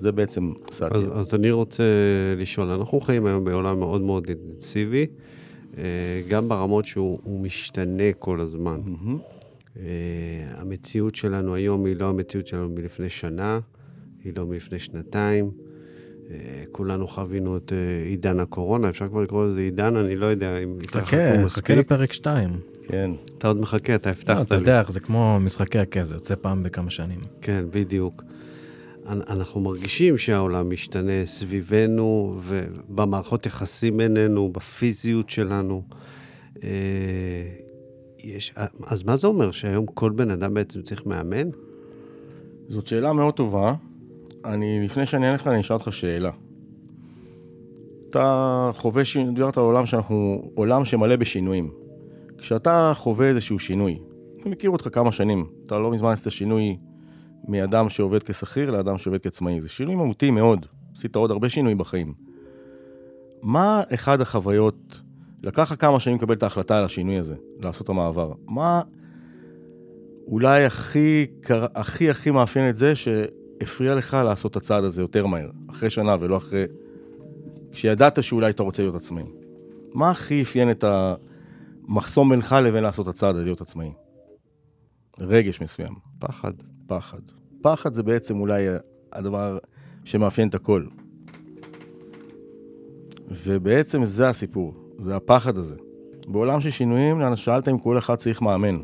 זה 0.00 0.12
בעצם 0.12 0.52
סאטיה. 0.70 0.98
אז, 0.98 1.04
אז 1.12 1.34
אני 1.34 1.50
רוצה 1.50 1.82
לשאול, 2.36 2.66
אנחנו 2.66 3.00
חיים 3.00 3.26
היום 3.26 3.44
בעולם 3.44 3.78
מאוד 3.78 4.00
מאוד 4.00 4.26
אינטנסיבי, 4.28 5.06
אה, 5.78 5.82
גם 6.28 6.48
ברמות 6.48 6.84
שהוא 6.84 7.18
הוא 7.22 7.40
משתנה 7.40 8.12
כל 8.18 8.40
הזמן. 8.40 8.80
אה, 9.76 9.82
המציאות 10.54 11.14
שלנו 11.14 11.54
היום 11.54 11.84
היא 11.86 11.96
לא 11.96 12.08
המציאות 12.08 12.46
שלנו 12.46 12.68
מלפני 12.68 13.08
שנה, 13.08 13.60
היא 14.24 14.32
לא 14.36 14.46
מלפני 14.46 14.78
שנתיים. 14.78 15.50
אה, 16.30 16.36
כולנו 16.70 17.06
חווינו 17.06 17.56
את 17.56 17.72
עידן 18.06 18.40
הקורונה, 18.40 18.88
אפשר 18.88 19.08
כבר 19.08 19.22
לקרוא 19.22 19.46
לזה 19.48 19.60
עידן, 19.60 19.96
אני 19.96 20.16
לא 20.16 20.26
יודע 20.26 20.58
אם 20.58 20.78
חכה, 20.78 20.84
התרחקו 20.88 21.16
חכה 21.16 21.44
מספיק. 21.44 21.70
לפרק 21.70 22.12
2. 22.12 22.60
כן. 22.82 23.10
אתה 23.38 23.48
עוד 23.48 23.60
מחכה, 23.60 23.94
אתה 23.94 24.10
לא, 24.10 24.14
הבטחת 24.14 24.46
אתה 24.46 24.54
לי. 24.54 24.60
יודע 24.60 24.80
איך 24.80 24.90
זה 24.90 25.00
כמו 25.00 25.38
משחקי 25.40 25.78
הכס, 25.78 26.06
זה 26.06 26.14
יוצא 26.14 26.34
פעם 26.40 26.62
בכמה 26.62 26.90
שנים. 26.90 27.20
כן, 27.42 27.64
בדיוק. 27.72 28.22
אנ- 29.10 29.22
אנחנו 29.28 29.60
מרגישים 29.60 30.18
שהעולם 30.18 30.70
משתנה 30.70 31.24
סביבנו, 31.24 32.38
ובמערכות 32.40 33.46
יחסים 33.46 33.96
בינינו, 33.96 34.52
בפיזיות 34.52 35.30
שלנו. 35.30 35.82
אה, 36.64 36.68
יש, 38.18 38.52
אז 38.86 39.02
מה 39.02 39.16
זה 39.16 39.26
אומר, 39.26 39.50
שהיום 39.50 39.86
כל 39.86 40.10
בן 40.10 40.30
אדם 40.30 40.54
בעצם 40.54 40.82
צריך 40.82 41.06
מאמן? 41.06 41.48
זאת 42.68 42.86
שאלה 42.86 43.12
מאוד 43.12 43.34
טובה. 43.34 43.74
אני, 44.44 44.84
לפני 44.84 45.06
שאני 45.06 45.26
אענה 45.26 45.36
לך, 45.36 45.46
אני 45.46 45.60
אשאל 45.60 45.76
אותך 45.76 45.92
שאלה. 45.92 46.30
אתה 48.08 48.70
חווה 48.74 49.02
דיברת 49.34 49.56
על 49.56 49.64
עולם 49.64 49.86
שאנחנו, 49.86 50.50
עולם 50.54 50.84
שמלא 50.84 51.16
בשינויים. 51.16 51.70
כשאתה 52.38 52.92
חווה 52.96 53.28
איזשהו 53.28 53.58
שינוי, 53.58 53.98
אני 54.42 54.50
מכיר 54.50 54.70
אותך 54.70 54.88
כמה 54.92 55.12
שנים, 55.12 55.46
אתה 55.64 55.78
לא 55.78 55.90
מזמן 55.90 56.12
עשית 56.12 56.32
שינוי 56.32 56.76
מאדם 57.48 57.88
שעובד 57.88 58.22
כשכיר 58.22 58.70
לאדם 58.70 58.98
שעובד 58.98 59.22
כעצמאי. 59.22 59.60
זה 59.60 59.68
שינוי 59.68 59.94
מהותי 59.94 60.30
מאוד, 60.30 60.66
עשית 60.96 61.16
עוד 61.16 61.30
הרבה 61.30 61.48
שינויים 61.48 61.78
בחיים. 61.78 62.14
מה 63.42 63.82
אחד 63.94 64.20
החוויות, 64.20 65.00
לקח 65.42 65.72
לך 65.72 65.80
כמה 65.80 66.00
שנים 66.00 66.16
לקבל 66.16 66.34
את 66.34 66.42
ההחלטה 66.42 66.78
על 66.78 66.84
השינוי 66.84 67.18
הזה, 67.18 67.34
לעשות 67.60 67.88
המעבר. 67.88 68.32
מה 68.46 68.82
אולי 70.26 70.64
הכי, 70.64 71.26
הכי 71.74 72.10
הכי 72.10 72.30
מאפיין 72.30 72.68
את 72.68 72.76
זה 72.76 72.94
שהפריע 72.94 73.94
לך 73.94 74.14
לעשות 74.24 74.50
את 74.50 74.56
הצעד 74.56 74.84
הזה 74.84 75.02
יותר 75.02 75.26
מהר, 75.26 75.50
אחרי 75.70 75.90
שנה 75.90 76.16
ולא 76.20 76.36
אחרי... 76.36 76.64
כשידעת 77.72 78.22
שאולי 78.22 78.50
אתה 78.50 78.62
רוצה 78.62 78.82
להיות 78.82 78.94
עצמאי. 78.94 79.24
מה 79.94 80.10
הכי 80.10 80.42
אפיין 80.42 80.70
את 80.70 80.84
המחסום 81.88 82.30
בינך 82.30 82.56
לבין 82.64 82.82
לעשות 82.82 83.08
את 83.08 83.14
הצעד 83.14 83.34
הזה 83.36 83.44
להיות 83.44 83.60
עצמאי? 83.60 83.92
רגש 85.20 85.60
מסוים, 85.60 85.94
פחד. 86.18 86.52
פחד. 86.90 87.18
פחד 87.62 87.94
זה 87.94 88.02
בעצם 88.02 88.40
אולי 88.40 88.66
הדבר 89.12 89.58
שמאפיין 90.04 90.48
את 90.48 90.54
הכל. 90.54 90.84
ובעצם 93.28 94.04
זה 94.04 94.28
הסיפור, 94.28 94.74
זה 94.98 95.16
הפחד 95.16 95.58
הזה. 95.58 95.76
בעולם 96.28 96.60
של 96.60 96.70
שינויים, 96.70 97.20
שאלת 97.34 97.68
אם 97.68 97.78
כל 97.78 97.98
אחד 97.98 98.14
צריך 98.14 98.42
מאמן. 98.42 98.76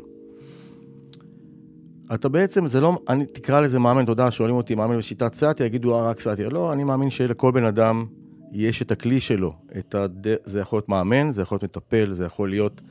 אתה 2.13 2.29
בעצם, 2.29 2.67
זה 2.67 2.81
לא, 2.81 2.97
אני 3.09 3.25
תקרא 3.25 3.59
לזה 3.59 3.79
מאמן, 3.79 4.03
אתה 4.03 4.11
יודע, 4.11 4.31
שואלים 4.31 4.55
אותי, 4.55 4.75
מאמן 4.75 4.97
בשיטת 4.97 5.33
סאטי, 5.33 5.63
יגידו, 5.63 5.95
אה, 5.95 6.09
רק 6.09 6.19
סאטי. 6.19 6.43
לא, 6.43 6.73
אני 6.73 6.83
מאמין 6.83 7.09
שלכל 7.09 7.51
בן 7.51 7.63
אדם 7.63 8.05
יש 8.51 8.81
את 8.81 8.91
הכלי 8.91 9.19
שלו. 9.19 9.53
את 9.77 9.95
הד... 9.95 10.27
זה 10.43 10.59
יכול 10.59 10.77
להיות 10.77 10.89
מאמן, 10.89 11.31
זה 11.31 11.41
יכול 11.41 11.55
להיות 11.55 11.63
מטפל, 11.63 12.11
זה 12.11 12.25
יכול 12.25 12.49
להיות 12.49 12.81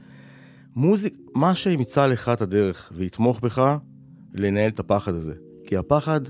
מוזיק, 0.76 1.16
מה 1.34 1.54
שימצא 1.54 2.06
לך 2.06 2.28
את 2.28 2.40
הדרך 2.40 2.92
ויתמוך 2.94 3.40
בך 3.40 3.76
לנהל 4.40 4.70
את 4.70 4.78
הפחד 4.78 5.14
הזה. 5.14 5.32
כי 5.64 5.76
הפחד 5.76 6.20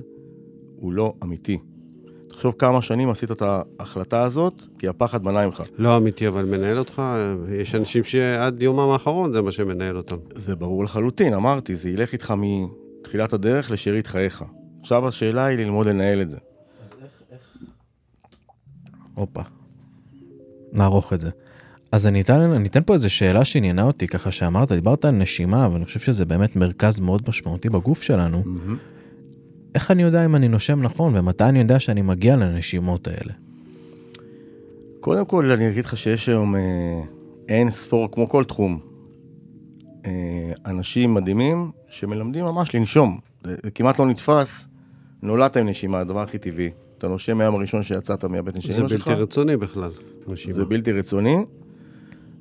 הוא 0.77 0.93
לא 0.93 1.15
אמיתי. 1.23 1.59
תחשוב 2.29 2.55
כמה 2.59 2.83
שנים 2.83 3.11
עשית 3.11 3.31
את 3.31 3.43
ההחלטה 3.43 4.23
הזאת, 4.23 4.63
כי 4.79 4.89
הפחד 4.89 5.25
מנע 5.25 5.47
ממך. 5.47 5.63
לא 5.79 5.97
אמיתי, 5.97 6.29
אבל 6.29 6.45
מנהל 6.45 6.79
אותך, 6.79 7.03
יש 7.53 7.75
אנשים 7.75 8.05
שעד 8.05 8.63
יומם 8.63 8.91
האחרון 8.93 9.33
זה 9.33 9.43
מה 9.43 9.53
שמנהל 9.53 9.97
אותם. 9.97 10.17
זה 10.35 10.57
ברור 10.57 10.85
לחלוטין, 10.85 11.35
אמרתי, 11.35 11.77
זה 11.77 11.91
ילך 11.91 12.13
איתך 12.13 12.35
מתחילת 12.37 13.33
הדרך 13.33 13.71
לשארית 13.71 14.07
חייך. 14.07 14.45
עכשיו 14.81 15.09
השאלה 15.09 15.45
היא 15.45 15.59
ללמוד 15.59 15.87
לנהל 15.87 16.23
את 16.23 16.31
זה. 16.31 16.39
הופה. 19.15 19.43
נערוך 20.73 21.13
את 21.13 21.21
זה. 21.21 21.31
אז 21.93 22.07
אני 22.07 22.21
אתן, 22.21 22.41
אני 22.41 22.69
אתן 22.69 22.81
פה 22.87 22.95
איזו 22.95 23.11
שאלה 23.11 23.45
שעניינה 23.45 23.83
אותי, 23.83 24.07
ככה 24.07 24.31
שאמרת, 24.31 24.73
דיברת 24.73 25.05
על 25.05 25.11
נשימה, 25.11 25.69
ואני 25.73 25.85
חושב 25.85 26.01
שזה 26.01 26.25
באמת 26.25 26.57
מרכז 26.57 27.01
מאוד 27.01 27.23
משמעותי 27.29 27.69
בגוף 27.69 28.03
שלנו. 28.03 28.43
איך 29.75 29.91
אני 29.91 30.03
יודע 30.03 30.25
אם 30.25 30.37
אני 30.37 30.49
נושם 30.49 30.83
נכון, 30.83 31.17
ומתי 31.17 31.45
אני 31.45 31.59
יודע 31.59 31.79
שאני 31.79 32.03
מגיע 32.03 32.37
לנשימות 32.37 33.09
האלה? 33.09 33.33
קודם 35.01 35.25
כל, 35.25 35.51
אני 35.51 35.69
אגיד 35.69 35.85
לך 35.85 35.97
שיש 35.97 36.29
היום 36.29 36.57
אה, 36.57 36.61
אין 37.49 37.71
ספור, 37.71 38.09
כמו 38.13 38.29
כל 38.29 38.45
תחום, 38.45 38.79
אה, 40.07 40.11
אנשים 40.67 41.15
מדהימים 41.15 41.71
שמלמדים 41.91 42.45
ממש 42.45 42.75
לנשום. 42.75 43.19
זה, 43.45 43.55
זה 43.65 43.71
כמעט 43.71 43.99
לא 43.99 44.07
נתפס, 44.07 44.69
נולדת 45.23 45.57
עם 45.57 45.69
נשימה, 45.69 45.99
הדבר 45.99 46.23
הכי 46.23 46.39
טבעי. 46.39 46.71
אתה 46.99 47.09
נושם 47.09 47.39
מהיום 47.39 47.55
הראשון 47.55 47.83
שיצאת 47.83 48.25
מהבטן 48.25 48.61
של 48.61 48.73
זה 48.73 48.81
אמא 48.81 48.89
שלך. 48.89 49.09
בלתי 49.09 49.23
רצוני 49.23 49.57
בכלל. 49.57 49.91
נשימה. 50.29 50.55
זה 50.55 50.65
בלתי 50.65 50.93
רצוני, 50.93 51.37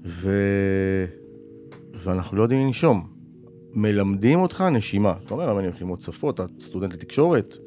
ו... 0.06 0.32
ואנחנו 1.94 2.38
לא 2.38 2.44
יודעים 2.44 2.66
לנשום. 2.66 3.08
מלמדים 3.74 4.40
אותך 4.40 4.62
נשימה. 4.62 5.14
אתה 5.26 5.34
אומר, 5.34 5.52
אבל 5.52 5.58
אני 5.60 5.68
הולך 5.68 5.82
ללמוד 5.82 6.02
שפות, 6.02 6.36
אתה 6.40 6.54
סטודנט 6.60 6.94
לתקשורת. 6.94 7.58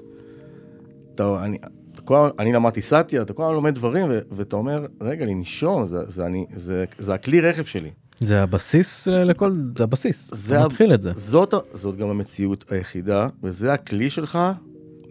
אתה, 1.15 1.45
אני, 1.45 1.59
אתה 1.93 2.03
כל, 2.03 2.29
אני 2.39 2.53
למדתי 2.53 2.83
סאטיה, 2.83 3.23
אתה 3.23 3.33
כל 3.33 3.43
הזמן 3.43 3.55
לומד 3.55 3.75
דברים, 3.75 4.07
ו, 4.11 4.19
ואתה 4.31 4.57
אומר, 4.57 4.87
רגע, 5.01 5.25
לנשום, 5.27 5.87
זה, 5.87 5.99
זה, 6.07 6.27
אני, 6.27 6.47
זה, 6.55 6.85
זה 6.99 7.15
הכלי 7.15 7.41
רכב 7.41 7.65
שלי. 7.65 7.91
זה 8.21 8.43
הבסיס 8.43 9.09
לכל, 9.09 9.53
זה 9.79 9.85
הבסיס. 9.85 10.31
זה 10.31 10.37
זה 10.49 10.61
ה- 10.61 10.67
מתחיל 10.67 10.95
את 10.95 11.03
זה. 11.03 11.13
זאת, 11.15 11.55
זאת 11.73 11.97
גם 11.97 12.09
המציאות 12.09 12.73
היחידה, 12.73 13.29
וזה 13.43 13.73
הכלי 13.73 14.11
שלך 14.11 14.39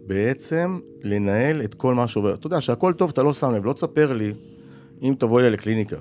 בעצם 0.08 0.80
לנהל 1.04 1.62
את 1.62 1.74
כל 1.74 1.96
מה 1.96 2.08
שעובר. 2.08 2.34
אתה 2.34 2.48
יודע, 2.48 2.62
שהכל 2.62 2.94
טוב, 2.94 3.10
אתה 3.14 3.24
לא 3.24 3.34
שם 3.34 3.52
לב, 3.52 3.66
לא 3.66 3.74
תספר 3.74 4.14
לי, 4.14 4.34
אם 5.02 5.14
תבוא 5.20 5.40
אליי 5.40 5.50
לקליניקה, 5.52 5.96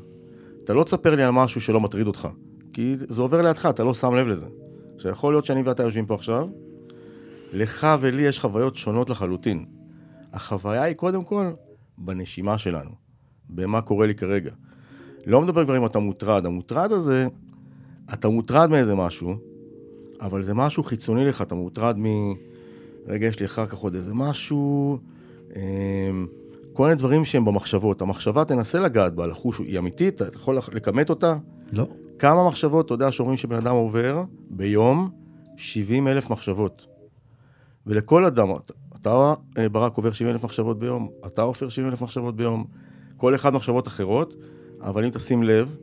אתה 0.66 0.74
לא 0.74 0.84
תספר 0.84 1.14
לי 1.14 1.22
על 1.22 1.30
משהו 1.30 1.60
שלא 1.60 1.80
מטריד 1.80 2.06
אותך, 2.06 2.28
כי 2.72 2.94
זה 2.98 3.22
עובר 3.22 3.42
לידך, 3.42 3.66
אתה 3.70 3.82
לא 3.82 3.94
שם 3.94 4.14
לב 4.14 4.26
לזה. 4.26 4.46
עכשיו, 4.94 5.12
יכול 5.12 5.32
להיות 5.32 5.44
שאני 5.44 5.62
ואתה 5.62 5.82
יושבים 5.82 6.06
פה 6.06 6.14
עכשיו, 6.14 6.48
לך 7.52 7.86
ולי 8.00 8.22
יש 8.22 8.40
חוויות 8.40 8.74
שונות 8.74 9.10
לחלוטין. 9.10 9.64
החוויה 10.32 10.82
היא 10.82 10.94
קודם 10.94 11.24
כל 11.24 11.50
בנשימה 11.98 12.58
שלנו, 12.58 12.90
במה 13.50 13.80
קורה 13.80 14.06
לי 14.06 14.14
כרגע. 14.14 14.50
לא 15.26 15.40
מדבר 15.40 15.64
כבר 15.64 15.76
אם 15.76 15.86
אתה 15.86 15.98
מוטרד, 15.98 16.46
המוטרד 16.46 16.92
הזה, 16.92 17.26
אתה 18.12 18.28
מוטרד 18.28 18.70
מאיזה 18.70 18.94
משהו, 18.94 19.34
אבל 20.20 20.42
זה 20.42 20.54
משהו 20.54 20.82
חיצוני 20.82 21.24
לך, 21.24 21.42
אתה 21.42 21.54
מוטרד 21.54 21.98
מ... 21.98 22.06
רגע, 23.06 23.26
יש 23.26 23.40
לי 23.40 23.46
אחר 23.46 23.66
כך 23.66 23.78
עוד 23.78 23.94
איזה 23.94 24.14
משהו, 24.14 24.98
אמ, 25.56 26.26
כל 26.76 26.82
מיני 26.82 26.94
דברים 26.94 27.24
שהם 27.24 27.44
במחשבות. 27.44 28.02
המחשבה, 28.02 28.44
תנסה 28.44 28.80
לגעת 28.80 29.14
בה, 29.14 29.26
לחוש, 29.26 29.58
היא 29.58 29.78
אמיתית, 29.78 30.22
אתה 30.22 30.36
יכול 30.36 30.58
לכמת 30.72 31.10
אותה. 31.10 31.36
לא. 31.72 31.86
כמה 32.18 32.48
מחשבות, 32.48 32.86
אתה 32.86 32.94
יודע, 32.94 33.12
שאומרים 33.12 33.36
שבן 33.36 33.56
אדם 33.56 33.74
עובר 33.74 34.22
ביום 34.50 35.10
70 35.56 36.08
אלף 36.08 36.30
מחשבות. 36.30 36.86
ולכל 37.86 38.24
אדם, 38.24 38.48
אתה, 39.00 39.34
אה, 39.58 39.68
ברק, 39.68 39.96
עובר 39.96 40.12
70 40.12 40.32
אלף 40.32 40.44
מחשבות 40.44 40.78
ביום, 40.78 41.08
אתה 41.26 41.42
עופר 41.42 41.68
70 41.68 41.88
אלף 41.90 42.02
מחשבות 42.02 42.36
ביום, 42.36 42.64
כל 43.16 43.34
אחד 43.34 43.54
מחשבות 43.54 43.88
אחרות, 43.88 44.34
אבל 44.80 45.04
אם 45.04 45.10
תשים 45.10 45.42
לב, 45.42 45.76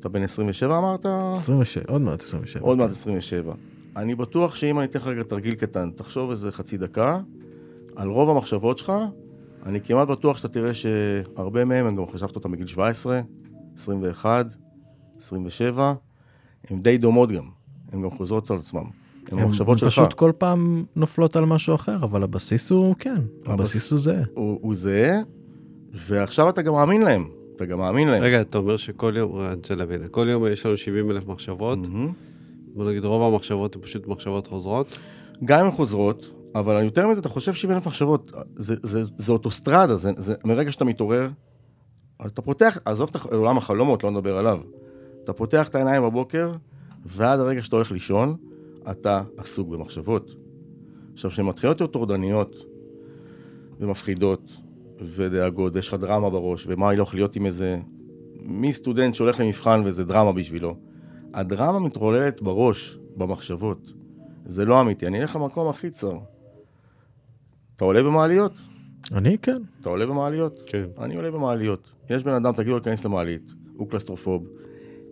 אתה 0.00 0.08
בן 0.08 0.22
27 0.22 0.78
אמרת? 0.78 1.06
27, 1.36 1.84
עוד 1.88 2.00
מעט 2.00 2.20
27. 2.20 2.62
עוד 2.64 2.78
מעט 2.78 2.90
27. 2.90 3.52
אני 3.96 4.14
בטוח 4.14 4.54
שאם 4.54 4.78
אני 4.78 4.86
אתן 4.86 4.98
לך 4.98 5.06
רגע 5.06 5.22
תרגיל 5.22 5.54
קטן, 5.54 5.90
תחשוב 5.90 6.30
איזה 6.30 6.52
חצי 6.52 6.78
דקה 6.78 7.20
על 7.96 8.08
רוב 8.08 8.30
המחשבות 8.30 8.78
שלך, 8.78 8.92
אני 9.64 9.80
כמעט 9.80 10.08
בטוח 10.08 10.36
שאתה 10.36 10.48
תראה 10.48 10.74
שהרבה 10.74 11.64
מהם, 11.64 11.86
אני 11.88 11.96
גם 11.96 12.06
חשבת 12.06 12.36
אותם 12.36 12.52
בגיל 12.52 12.66
17, 12.66 13.20
21, 13.76 14.46
27, 15.18 15.94
הן 16.70 16.80
די 16.80 16.98
דומות 16.98 17.32
גם, 17.32 17.44
הן 17.92 18.02
גם 18.02 18.10
חוזרות 18.10 18.50
על 18.50 18.56
עצמן. 18.56 18.80
הן 18.80 19.38
הן 19.38 19.44
המחשבות 19.44 19.78
שלך. 19.78 19.88
פשוט 19.88 20.12
כל 20.12 20.32
פעם 20.38 20.84
נופלות 20.96 21.36
על 21.36 21.44
משהו 21.44 21.74
אחר, 21.74 21.96
אבל 21.96 22.22
הבסיס 22.22 22.70
הוא 22.70 22.94
כן, 22.98 23.20
הבסיס 23.46 23.90
הוא 23.90 23.98
זהה. 23.98 24.22
הוא, 24.34 24.58
הוא 24.62 24.76
זהה, 24.76 25.20
ועכשיו 25.92 26.48
אתה 26.48 26.62
גם 26.62 26.72
מאמין 26.72 27.02
להם. 27.02 27.28
אתה 27.56 27.64
גם 27.64 27.78
מאמין 27.78 28.08
להם. 28.08 28.22
רגע, 28.22 28.40
אתה 28.40 28.58
אומר 28.58 28.76
שכל 28.76 29.14
יום, 29.16 29.40
אני 29.40 29.54
רוצה 29.54 29.74
להבין, 29.74 30.00
כל 30.10 30.26
יום 30.30 30.46
יש 30.46 30.66
לנו 30.66 30.76
70 30.76 31.10
אלף 31.10 31.26
מחשבות, 31.26 31.78
מהמם. 31.78 32.12
בוא 32.74 32.90
נגיד 32.90 33.04
רוב 33.04 33.32
המחשבות 33.32 33.76
הן 33.76 33.82
פשוט 33.82 34.06
מחשבות 34.06 34.46
חוזרות. 34.46 34.98
גם 35.44 35.60
אם 35.60 35.66
הן 35.66 35.72
חוזרות, 35.72 36.43
אבל 36.54 36.84
יותר 36.84 37.08
מזה, 37.08 37.20
אתה 37.20 37.28
חושב 37.28 37.54
70 37.54 37.76
אלף 37.76 37.86
מחשבות, 37.86 38.32
זה, 38.56 38.74
זה, 38.82 39.02
זה 39.16 39.32
אוטוסטרדה, 39.32 39.96
זה, 39.96 40.10
זה, 40.16 40.34
מרגע 40.44 40.72
שאתה 40.72 40.84
מתעורר, 40.84 41.28
אתה 42.26 42.42
פותח, 42.42 42.78
עזוב 42.84 43.10
את 43.10 43.32
עולם 43.32 43.58
החלומות, 43.58 44.04
לא 44.04 44.10
נדבר 44.10 44.38
עליו. 44.38 44.60
אתה 45.24 45.32
פותח 45.32 45.68
את 45.68 45.74
העיניים 45.74 46.02
בבוקר, 46.02 46.52
ועד 47.06 47.40
הרגע 47.40 47.62
שאתה 47.62 47.76
הולך 47.76 47.92
לישון, 47.92 48.36
אתה 48.90 49.22
עסוק 49.36 49.68
במחשבות. 49.68 50.34
עכשיו, 51.12 51.30
כשהן 51.30 51.46
מתחילות 51.46 51.80
להיות 51.80 51.92
טורדניות, 51.92 52.64
ומפחידות, 53.80 54.60
ודאגות, 55.00 55.74
ויש 55.74 55.88
לך 55.88 55.94
דרמה 55.94 56.30
בראש, 56.30 56.66
ומה 56.68 56.90
הולך 56.90 57.14
להיות 57.14 57.36
עם 57.36 57.46
איזה... 57.46 57.78
מסטודנט 58.46 59.14
שהולך 59.14 59.40
למבחן 59.40 59.82
וזה 59.84 60.04
דרמה 60.04 60.32
בשבילו. 60.32 60.76
הדרמה 61.34 61.78
מתרוללת 61.78 62.42
בראש, 62.42 62.98
במחשבות. 63.16 63.92
זה 64.44 64.64
לא 64.64 64.80
אמיתי. 64.80 65.06
אני 65.06 65.20
אלך 65.20 65.36
למקום 65.36 65.68
הכי 65.68 65.90
צר. 65.90 66.18
אתה 67.76 67.84
עולה 67.84 68.02
במעליות? 68.02 68.58
אני 69.12 69.38
כן. 69.38 69.56
אתה 69.80 69.88
עולה 69.88 70.06
במעליות? 70.06 70.62
כן. 70.66 70.84
אני 70.98 71.16
עולה 71.16 71.30
במעליות. 71.30 71.92
יש 72.10 72.24
בן 72.24 72.34
אדם, 72.34 72.52
תגידו 72.52 72.70
לו 72.70 72.76
להיכנס 72.76 73.04
למעלית, 73.04 73.54
הוא 73.76 73.90
קלסטרופוב. 73.90 74.46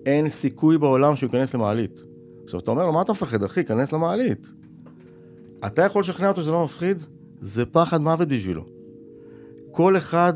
אין 0.07 0.28
סיכוי 0.28 0.78
בעולם 0.78 1.16
שהוא 1.16 1.26
ייכנס 1.26 1.54
למעלית. 1.54 2.00
עכשיו, 2.45 2.61
אתה 2.61 2.71
אומר 2.71 2.87
לו, 2.87 2.92
מה 2.92 3.02
אתה 3.02 3.12
מפחד, 3.12 3.42
אחי? 3.42 3.64
כנס 3.64 3.92
למעלית. 3.92 4.52
אתה 5.66 5.83
יכול 5.83 6.00
לשכנע 6.00 6.28
אותו 6.28 6.42
שזה 6.42 6.50
לא 6.50 6.64
מפחיד? 6.64 7.02
זה 7.40 7.66
פחד 7.66 8.00
מוות 8.00 8.28
בשבילו. 8.28 8.64
כל 9.71 9.97
אחד 9.97 10.33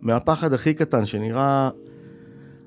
מהפחד 0.00 0.52
הכי 0.52 0.74
קטן 0.74 1.04
שנראה... 1.04 1.70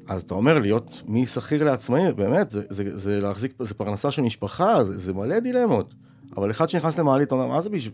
אז 0.08 0.22
אתה 0.22 0.34
אומר, 0.34 0.60
להיות 0.60 1.01
משכיר 1.08 1.63
לעצמאי, 1.63 2.13
באמת, 2.13 2.51
זה, 2.51 2.62
זה, 2.70 2.98
זה 2.98 3.20
להחזיק, 3.22 3.54
זה 3.60 3.74
פרנסה 3.74 4.12
של 4.12 4.22
משפחה, 4.22 4.84
זה, 4.84 4.98
זה 4.98 5.13
מלא 5.13 5.39
דילמות. 5.39 5.94
אבל 6.38 6.51
אחד 6.51 6.70
שנכנס 6.70 7.00
למעלית, 7.00 7.32
אומר, 7.32 7.48
מה 7.48 7.62
זה 7.62 7.70
בשביל... 7.70 7.94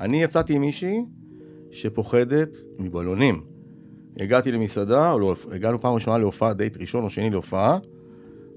אני 0.00 0.22
יצאתי 0.22 0.54
עם 0.54 0.60
מישהי 0.60 1.04
שפוחדת 1.70 2.56
מבלונים. 2.78 3.44
הגעתי 4.20 4.52
למסעדה, 4.52 5.12
או 5.12 5.18
לא, 5.18 5.34
הגענו 5.52 5.78
פעם 5.78 5.94
ראשונה 5.94 6.18
להופעה, 6.18 6.52
דייט 6.52 6.76
ראשון 6.80 7.04
או 7.04 7.10
שני 7.10 7.30
להופעה, 7.30 7.78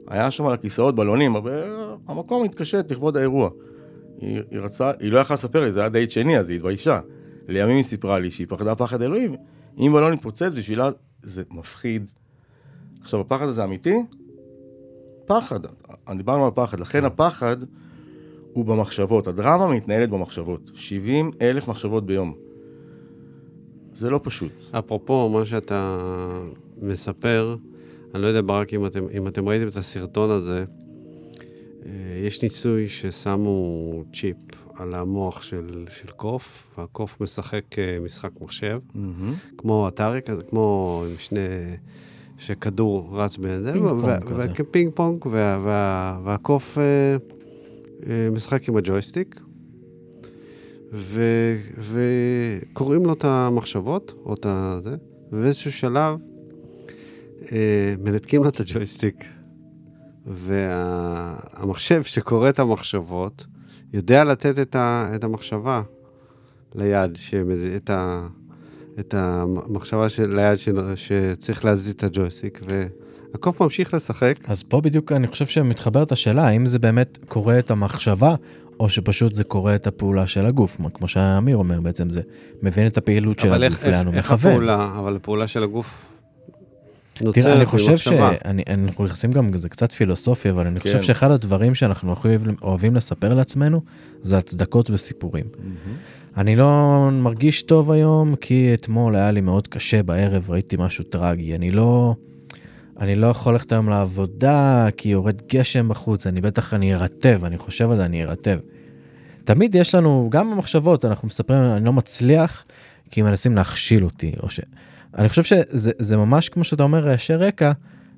היה 0.07 0.31
שם 0.31 0.45
על 0.45 0.53
הכיסאות 0.53 0.95
בלונים, 0.95 1.35
אבל 1.35 1.63
המקום 2.07 2.43
התקשט 2.43 2.91
לכבוד 2.91 3.17
האירוע. 3.17 3.49
היא, 4.19 4.41
היא 4.51 4.59
רצה, 4.59 4.91
היא 4.99 5.11
לא 5.11 5.19
יכלה 5.19 5.33
לספר 5.33 5.63
לי, 5.63 5.71
זה 5.71 5.79
היה 5.79 5.89
דייט 5.89 6.11
שני, 6.11 6.39
אז 6.39 6.49
היא 6.49 6.55
התביישה. 6.55 6.99
לימים 7.47 7.75
היא 7.75 7.83
סיפרה 7.83 8.19
לי 8.19 8.31
שהיא 8.31 8.47
פחדה 8.49 8.75
פחד 8.75 9.01
אלוהים, 9.01 9.35
אם 9.77 9.93
בלון 9.93 10.13
יתפוצץ 10.13 10.51
בשבילה 10.55 10.89
זה 11.23 11.43
מפחיד. 11.51 12.11
עכשיו, 13.01 13.19
הפחד 13.19 13.45
הזה 13.45 13.63
אמיתי? 13.63 13.95
פחד, 15.25 15.59
דיברנו 16.17 16.45
על 16.45 16.51
פחד, 16.51 16.79
לכן 16.79 17.05
הפחד 17.05 17.57
הוא 18.53 18.65
במחשבות, 18.65 19.27
הדרמה 19.27 19.67
מתנהלת 19.67 20.09
במחשבות, 20.09 20.71
70 20.73 21.31
אלף 21.41 21.67
מחשבות 21.67 22.05
ביום. 22.05 22.33
זה 23.93 24.09
לא 24.09 24.19
פשוט. 24.23 24.51
אפרופו 24.71 25.29
מה 25.29 25.45
שאתה 25.45 25.97
מספר, 26.81 27.55
אני 28.15 28.21
לא 28.23 28.27
יודע, 28.27 28.41
ברק, 28.45 28.73
אם 28.73 28.85
אתם, 28.85 29.03
אם 29.17 29.27
אתם 29.27 29.47
ראיתם 29.49 29.67
את 29.67 29.75
הסרטון 29.75 30.29
הזה, 30.29 30.65
אה, 31.85 31.91
יש 32.25 32.43
ניסוי 32.43 32.87
ששמו 32.87 33.63
צ'יפ 34.13 34.35
על 34.75 34.93
המוח 34.93 35.41
של, 35.41 35.85
של 35.89 36.07
קוף, 36.07 36.67
והקוף 36.77 37.21
משחק 37.21 37.79
אה, 37.79 37.97
משחק 38.05 38.29
מחשב, 38.41 38.79
כמו 39.57 39.87
אטארי 39.87 40.21
כזה, 40.21 40.43
כמו 40.43 41.03
עם 41.09 41.15
שני... 41.17 41.39
שכדור 42.37 43.09
רץ 43.11 43.37
בין 43.37 43.61
זה, 43.63 43.71
פינג 43.73 43.83
פונג 43.85 44.05
וה- 44.05 44.19
כזה. 44.19 44.35
וה- 44.35 44.41
וה- 45.31 45.59
וה- 45.63 46.19
והקוף 46.23 46.77
אה, 46.77 46.83
אה, 46.83 47.17
משחק 48.31 48.69
עם 48.69 48.77
הג'ויסטיק, 48.77 49.39
ו- 50.93 51.57
וקוראים 51.79 53.05
לו 53.05 53.13
את 53.13 53.25
המחשבות, 53.25 54.13
או 54.25 54.33
את 54.33 54.45
הזה, 54.49 54.95
ובאיזשהו 55.31 55.71
שלב 55.71 56.19
אה, 57.51 57.95
מנתקים 57.99 58.43
לו 58.43 58.49
את 58.49 58.59
הג'ויסטיק, 58.59 59.25
והמחשב 60.27 62.03
שקורא 62.03 62.49
את 62.49 62.59
המחשבות 62.59 63.45
יודע 63.93 64.23
לתת 64.23 64.59
את, 64.59 64.75
ה- 64.75 65.11
את 65.15 65.23
המחשבה. 65.23 65.81
ליד, 66.75 67.15
שמז- 67.15 67.75
את, 67.75 67.89
ה, 67.89 68.27
את 68.99 69.13
המחשבה 69.17 70.09
של 70.09 70.35
ליד 70.35 70.57
של, 70.57 70.95
שצריך 70.95 71.65
להזיז 71.65 71.93
את 71.93 72.03
הג'ויסטיק, 72.03 72.59
והקוף 73.33 73.61
ממשיך 73.61 73.93
לשחק. 73.93 74.33
אז 74.47 74.63
פה 74.63 74.81
בדיוק 74.81 75.11
אני 75.11 75.27
חושב 75.27 75.47
שמתחברת 75.47 76.11
השאלה, 76.11 76.47
האם 76.47 76.65
זה 76.65 76.79
באמת 76.79 77.17
קורא 77.27 77.59
את 77.59 77.71
המחשבה, 77.71 78.35
או 78.79 78.89
שפשוט 78.89 79.33
זה 79.33 79.43
קורא 79.43 79.75
את 79.75 79.87
הפעולה 79.87 80.27
של 80.27 80.45
הגוף, 80.45 80.77
כמו 80.93 81.07
שאמיר 81.07 81.57
אומר 81.57 81.81
בעצם, 81.81 82.09
זה 82.09 82.21
מבין 82.61 82.87
את 82.87 82.97
הפעילות 82.97 83.39
של 83.39 83.47
אבל 83.47 83.63
הגוף, 83.63 83.85
איך, 83.85 83.93
לאן 83.93 84.05
הוא 84.05 84.13
איך 84.13 84.25
מכוון. 84.25 84.51
הפעולה, 84.51 84.99
אבל 84.99 85.15
הפעולה 85.15 85.47
של 85.47 85.63
הגוף 85.63 86.17
נוצרת 87.21 87.43
תראה, 87.43 87.55
אני 87.55 87.65
חושב. 87.65 87.97
שאנחנו 87.97 89.05
נכנסים 89.05 89.31
גם, 89.31 89.57
זה 89.57 89.69
קצת 89.69 89.91
פילוסופי, 89.91 90.49
אבל 90.49 90.67
אני 90.67 90.79
חושב 90.79 90.97
כן. 90.97 91.03
שאחד 91.03 91.31
הדברים 91.31 91.75
שאנחנו 91.75 92.15
אוהבים, 92.25 92.55
אוהבים 92.61 92.95
לספר 92.95 93.33
לעצמנו, 93.33 93.81
זה 94.21 94.37
הצדקות 94.37 94.89
וסיפורים. 94.89 95.45
אני 96.37 96.55
לא 96.55 97.09
מרגיש 97.11 97.61
טוב 97.61 97.91
היום, 97.91 98.35
כי 98.35 98.73
אתמול 98.73 99.15
היה 99.15 99.31
לי 99.31 99.41
מאוד 99.41 99.67
קשה 99.67 100.03
בערב, 100.03 100.51
ראיתי 100.51 100.75
משהו 100.79 101.03
טרגי. 101.03 101.55
אני 101.55 101.71
לא... 101.71 102.15
אני 103.01 103.15
לא 103.15 103.27
יכול 103.27 103.53
ללכת 103.53 103.71
היום 103.71 103.89
לעבודה, 103.89 104.87
כי 104.97 105.09
יורד 105.09 105.41
גשם 105.47 105.89
בחוץ, 105.89 106.27
אני 106.27 106.41
בטח 106.41 106.73
אני 106.73 106.95
ארטב, 106.95 107.41
אני 107.45 107.57
חושב 107.57 107.91
על 107.91 107.97
זה, 107.97 108.05
אני 108.05 108.23
ארטב. 108.23 108.59
תמיד 109.43 109.75
יש 109.75 109.95
לנו, 109.95 110.27
גם 110.31 110.51
במחשבות, 110.51 111.05
אנחנו 111.05 111.27
מספרים, 111.27 111.59
אני 111.61 111.85
לא 111.85 111.93
מצליח, 111.93 112.65
כי 113.11 113.21
מנסים 113.21 113.55
להכשיל 113.55 114.03
אותי, 114.03 114.33
או 114.43 114.49
ש... 114.49 114.59
אני 115.17 115.29
חושב 115.29 115.43
שזה 115.43 115.91
זה 115.99 116.17
ממש 116.17 116.49
כמו 116.49 116.63
שאתה 116.63 116.83
אומר, 116.83 116.99
רעשי 116.99 117.35
רקע, 117.35 117.71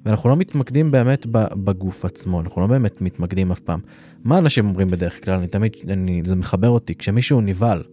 ואנחנו 0.05 0.29
לא 0.29 0.35
מתמקדים 0.35 0.91
באמת 0.91 1.25
בגוף 1.31 2.05
עצמו, 2.05 2.41
אנחנו 2.41 2.61
לא 2.61 2.67
באמת 2.67 3.01
מתמקדים 3.01 3.51
אף 3.51 3.59
פעם. 3.59 3.79
מה 4.23 4.37
אנשים 4.37 4.67
אומרים 4.67 4.87
בדרך 4.87 5.25
כלל? 5.25 5.33
אני 5.33 5.47
תמיד, 5.47 5.71
אני, 5.89 6.21
זה 6.25 6.35
מחבר 6.35 6.69
אותי, 6.69 6.95
כשמישהו 6.95 7.41
נבהל, 7.41 7.83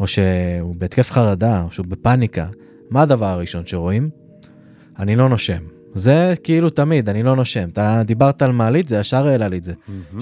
או 0.00 0.06
שהוא 0.06 0.74
בהתקף 0.78 1.10
חרדה, 1.10 1.62
או 1.62 1.70
שהוא 1.70 1.86
בפאניקה, 1.86 2.46
מה 2.90 3.02
הדבר 3.02 3.26
הראשון 3.26 3.66
שרואים? 3.66 4.10
אני 4.98 5.16
לא 5.16 5.28
נושם. 5.28 5.79
זה 5.94 6.34
כאילו 6.42 6.70
תמיד, 6.70 7.08
אני 7.08 7.22
לא 7.22 7.36
נושם. 7.36 7.68
אתה 7.72 8.02
דיברת 8.04 8.42
על 8.42 8.52
מעלית, 8.52 8.88
זה 8.88 8.96
ישר 8.96 9.26
העלה 9.26 9.48
לי 9.48 9.58
את 9.58 9.64
זה. 9.64 9.72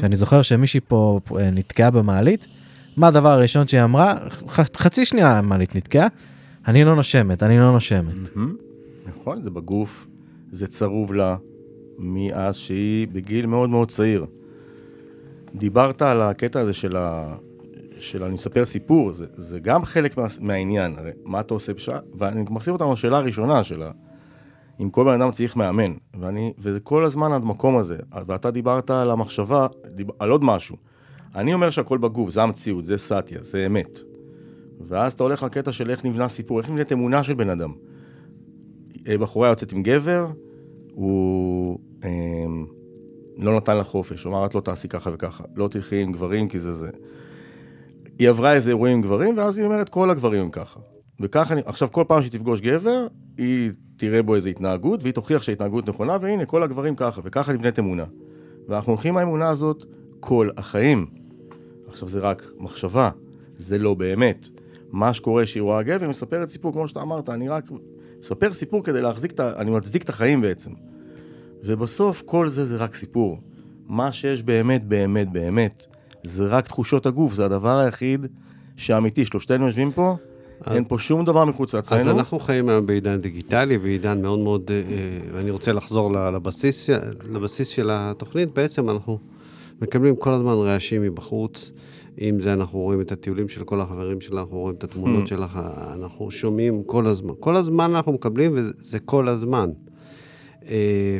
שאני 0.00 0.16
זוכר 0.16 0.42
שמישהי 0.42 0.80
פה 0.88 1.20
אה, 1.38 1.50
נתקעה 1.50 1.90
במעלית, 1.90 2.46
מה 2.96 3.06
הדבר 3.06 3.28
הראשון 3.28 3.68
שהיא 3.68 3.82
אמרה? 3.84 4.14
ח- 4.48 4.76
חצי 4.76 5.04
שנייה 5.04 5.38
המעלית 5.38 5.76
נתקעה, 5.76 6.06
אני 6.68 6.84
לא 6.84 6.96
נושמת, 6.96 7.42
אני 7.42 7.58
לא 7.58 7.72
נושמת. 7.72 8.36
מהמם. 8.36 8.56
נכון, 9.06 9.42
זה 9.42 9.50
בגוף, 9.50 10.06
זה 10.50 10.66
צרוב 10.66 11.12
לה 11.14 11.36
מאז 11.98 12.56
שהיא 12.56 13.08
בגיל 13.12 13.46
מאוד 13.46 13.70
מאוד 13.70 13.90
צעיר. 13.90 14.26
דיברת 15.54 16.02
על 16.02 16.20
הקטע 16.22 16.60
הזה 16.60 16.72
של 16.72 16.96
ה... 16.96 17.34
של 17.98 18.24
אני 18.24 18.34
מספר 18.34 18.66
סיפור, 18.66 19.12
זה, 19.12 19.26
זה 19.36 19.58
גם 19.58 19.84
חלק 19.84 20.16
מה, 20.16 20.26
מהעניין, 20.40 20.94
הרי 20.98 21.10
מה 21.24 21.40
אתה 21.40 21.54
עושה 21.54 21.74
בשעה, 21.74 21.98
ואני 22.14 22.44
מחזיר 22.50 22.72
אותנו 22.74 22.92
לשאלה 22.92 23.16
הראשונה 23.16 23.62
של 23.62 23.82
ה... 23.82 23.90
אם 24.80 24.90
כל 24.90 25.04
בן 25.04 25.20
אדם 25.20 25.30
צריך 25.30 25.56
מאמן, 25.56 25.92
ואני, 26.20 26.52
וזה 26.58 26.80
כל 26.80 27.04
הזמן 27.04 27.32
המקום 27.32 27.76
הזה, 27.76 27.96
ואתה 28.26 28.50
דיברת 28.50 28.90
על 28.90 29.10
המחשבה, 29.10 29.66
דיב, 29.86 30.06
על 30.18 30.30
עוד 30.30 30.44
משהו. 30.44 30.76
אני 31.34 31.54
אומר 31.54 31.70
שהכל 31.70 31.98
בגוף, 31.98 32.30
זה 32.30 32.42
המציאות, 32.42 32.84
זה 32.84 32.96
סאטיה, 32.96 33.38
זה 33.42 33.66
אמת. 33.66 34.00
ואז 34.80 35.12
אתה 35.12 35.22
הולך 35.22 35.42
לקטע 35.42 35.72
של 35.72 35.90
איך 35.90 36.04
נבנה 36.04 36.28
סיפור, 36.28 36.58
איך 36.58 36.68
נבנית 36.68 36.92
אמונה 36.92 37.22
של 37.22 37.34
בן 37.34 37.50
אדם. 37.50 37.72
אה, 39.08 39.18
בחורה 39.18 39.48
יוצאת 39.48 39.72
עם 39.72 39.82
גבר, 39.82 40.26
הוא 40.92 41.78
אה, 42.04 42.10
לא 43.36 43.56
נתן 43.56 43.76
לה 43.76 43.84
חופש, 43.84 44.24
הוא 44.24 44.30
אמר, 44.30 44.46
את 44.46 44.54
לא 44.54 44.60
תעשי 44.60 44.88
ככה 44.88 45.10
וככה, 45.14 45.44
לא 45.56 45.68
תלכי 45.68 46.02
עם 46.02 46.12
גברים 46.12 46.48
כי 46.48 46.58
זה 46.58 46.72
זה. 46.72 46.90
היא 48.18 48.28
עברה 48.28 48.52
איזה 48.52 48.70
אירועים 48.70 48.96
עם 48.96 49.02
גברים, 49.02 49.38
ואז 49.38 49.58
היא 49.58 49.66
אומרת, 49.66 49.88
כל 49.88 50.10
הגברים 50.10 50.42
הם 50.42 50.50
ככה. 50.50 50.80
וככה, 51.20 51.54
עכשיו 51.64 51.92
כל 51.92 52.04
פעם 52.08 52.22
שהיא 52.22 52.32
תפגוש 52.32 52.60
גבר, 52.60 53.06
היא 53.38 53.70
תראה 53.96 54.22
בו 54.22 54.34
איזו 54.34 54.48
התנהגות, 54.48 55.02
והיא 55.02 55.14
תוכיח 55.14 55.42
שההתנהגות 55.42 55.88
נכונה, 55.88 56.16
והנה, 56.20 56.46
כל 56.46 56.62
הגברים 56.62 56.96
ככה, 56.96 57.20
וככה 57.24 57.52
נבנית 57.52 57.78
אמונה. 57.78 58.04
ואנחנו 58.68 58.92
הולכים 58.92 59.14
עם 59.14 59.18
האמונה 59.18 59.48
הזאת 59.48 59.84
כל 60.20 60.50
החיים. 60.56 61.06
עכשיו 61.88 62.08
זה 62.08 62.20
רק 62.20 62.50
מחשבה, 62.58 63.10
זה 63.56 63.78
לא 63.78 63.94
באמת. 63.94 64.48
מה 64.90 65.14
שקורה 65.14 65.46
שהיא 65.46 65.62
רואה 65.62 65.82
גבר, 65.82 66.00
היא 66.00 66.08
מספרת 66.08 66.48
סיפור, 66.48 66.72
כמו 66.72 66.88
שאתה 66.88 67.02
אמרת, 67.02 67.28
אני 67.28 67.48
רק 67.48 67.70
מספר 68.20 68.52
סיפור 68.52 68.84
כדי 68.84 69.02
להחזיק 69.02 69.32
את 69.32 69.40
ה... 69.40 69.60
אני 69.60 69.70
מצדיק 69.70 70.02
את 70.02 70.08
החיים 70.08 70.40
בעצם. 70.40 70.70
ובסוף 71.64 72.22
כל 72.26 72.48
זה 72.48 72.64
זה 72.64 72.76
רק 72.76 72.94
סיפור. 72.94 73.38
מה 73.86 74.12
שיש 74.12 74.42
באמת, 74.42 74.84
באמת, 74.84 75.32
באמת, 75.32 75.86
זה 76.24 76.46
רק 76.46 76.66
תחושות 76.66 77.06
הגוף, 77.06 77.34
זה 77.34 77.44
הדבר 77.44 77.78
היחיד 77.78 78.26
שאמיתי. 78.76 79.24
שלושתנו 79.24 79.66
יושבים 79.66 79.90
פה, 79.90 80.16
אין 80.66 80.84
פה 80.88 80.98
שום 80.98 81.24
דבר 81.24 81.44
מחוץ 81.44 81.74
לעצמנו. 81.74 82.00
אז 82.00 82.08
אנחנו 82.08 82.38
חיים 82.38 82.68
היום 82.68 82.86
בעידן 82.86 83.20
דיגיטלי, 83.20 83.78
בעידן 83.78 84.22
מאוד 84.22 84.38
מאוד, 84.38 84.70
אה, 84.70 84.76
אה, 84.76 84.82
ואני 85.32 85.50
רוצה 85.50 85.72
לחזור 85.72 86.12
לבסיס, 86.12 86.90
לבסיס 87.30 87.68
של 87.68 87.88
התוכנית, 87.92 88.54
בעצם 88.54 88.90
אנחנו 88.90 89.18
מקבלים 89.82 90.16
כל 90.16 90.32
הזמן 90.32 90.52
רעשים 90.52 91.02
מבחוץ, 91.02 91.72
אם 92.20 92.40
זה 92.40 92.52
אנחנו 92.52 92.78
רואים 92.78 93.00
את 93.00 93.12
הטיולים 93.12 93.48
של 93.48 93.64
כל 93.64 93.80
החברים 93.80 94.20
שלנו, 94.20 94.40
אנחנו 94.40 94.58
רואים 94.58 94.76
את 94.76 94.84
התמונות 94.84 95.24
Mm. 95.24 95.28
שלך, 95.28 95.60
אנחנו 95.94 96.30
שומעים 96.30 96.82
כל 96.82 97.06
הזמן. 97.06 97.32
כל 97.40 97.56
הזמן 97.56 97.94
אנחנו 97.94 98.12
מקבלים, 98.12 98.52
וזה 98.54 98.98
כל 98.98 99.28
הזמן. 99.28 99.70
אה, 100.68 101.18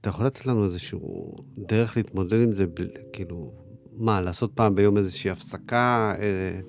אתה 0.00 0.08
יכול 0.08 0.26
לתת 0.26 0.46
לנו 0.46 0.64
איזשהו 0.64 1.32
דרך 1.58 1.96
להתמודד 1.96 2.42
עם 2.42 2.52
זה, 2.52 2.64
כאילו, 3.12 3.50
מה, 3.92 4.20
לעשות 4.20 4.52
פעם 4.54 4.74
ביום 4.74 4.96
איזושהי 4.96 5.30
הפסקה? 5.30 6.14
אה, 6.18 6.60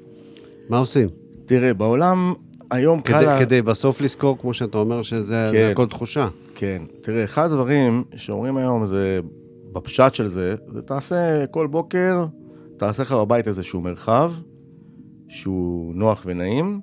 מה 0.70 0.78
עושים? 0.78 1.08
תראה, 1.46 1.74
בעולם 1.74 2.34
היום 2.72 3.02
קל... 3.02 3.14
כדי, 3.14 3.26
לה- 3.26 3.40
כדי 3.40 3.62
בסוף 3.62 4.02
לזכור, 4.02 4.38
כמו 4.38 4.54
שאתה 4.54 4.78
אומר, 4.78 5.02
שזה 5.02 5.50
כן. 5.52 5.70
הכל 5.72 5.86
תחושה. 5.86 6.28
כן. 6.56 6.82
תראה, 7.02 7.24
אחד 7.24 7.46
הדברים 7.46 8.04
שאומרים 8.16 8.58
היום 8.58 8.86
זה, 8.86 9.20
בפשט 9.74 10.14
של 10.14 10.28
זה, 10.28 10.56
זה 10.68 10.82
תעשה 10.82 11.46
כל 11.48 11.68
בוקר, 11.68 12.26
תעשה 12.78 13.04
לך 13.04 13.12
בבית 13.12 13.48
איזשהו 13.48 13.82
מרחב, 13.82 14.34
שהוא 15.28 15.96
נוח 15.96 16.24
ונעים, 16.26 16.80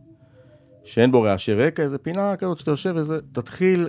שאין 0.85 1.13
בו 1.13 1.23
רעשי 1.23 1.55
רקע, 1.55 1.83
איזה 1.83 1.99
פינה 1.99 2.37
כזאת 2.37 2.59
שאתה 2.59 2.71
יושב 2.71 2.93
וזה, 2.97 3.19
תתחיל, 3.33 3.89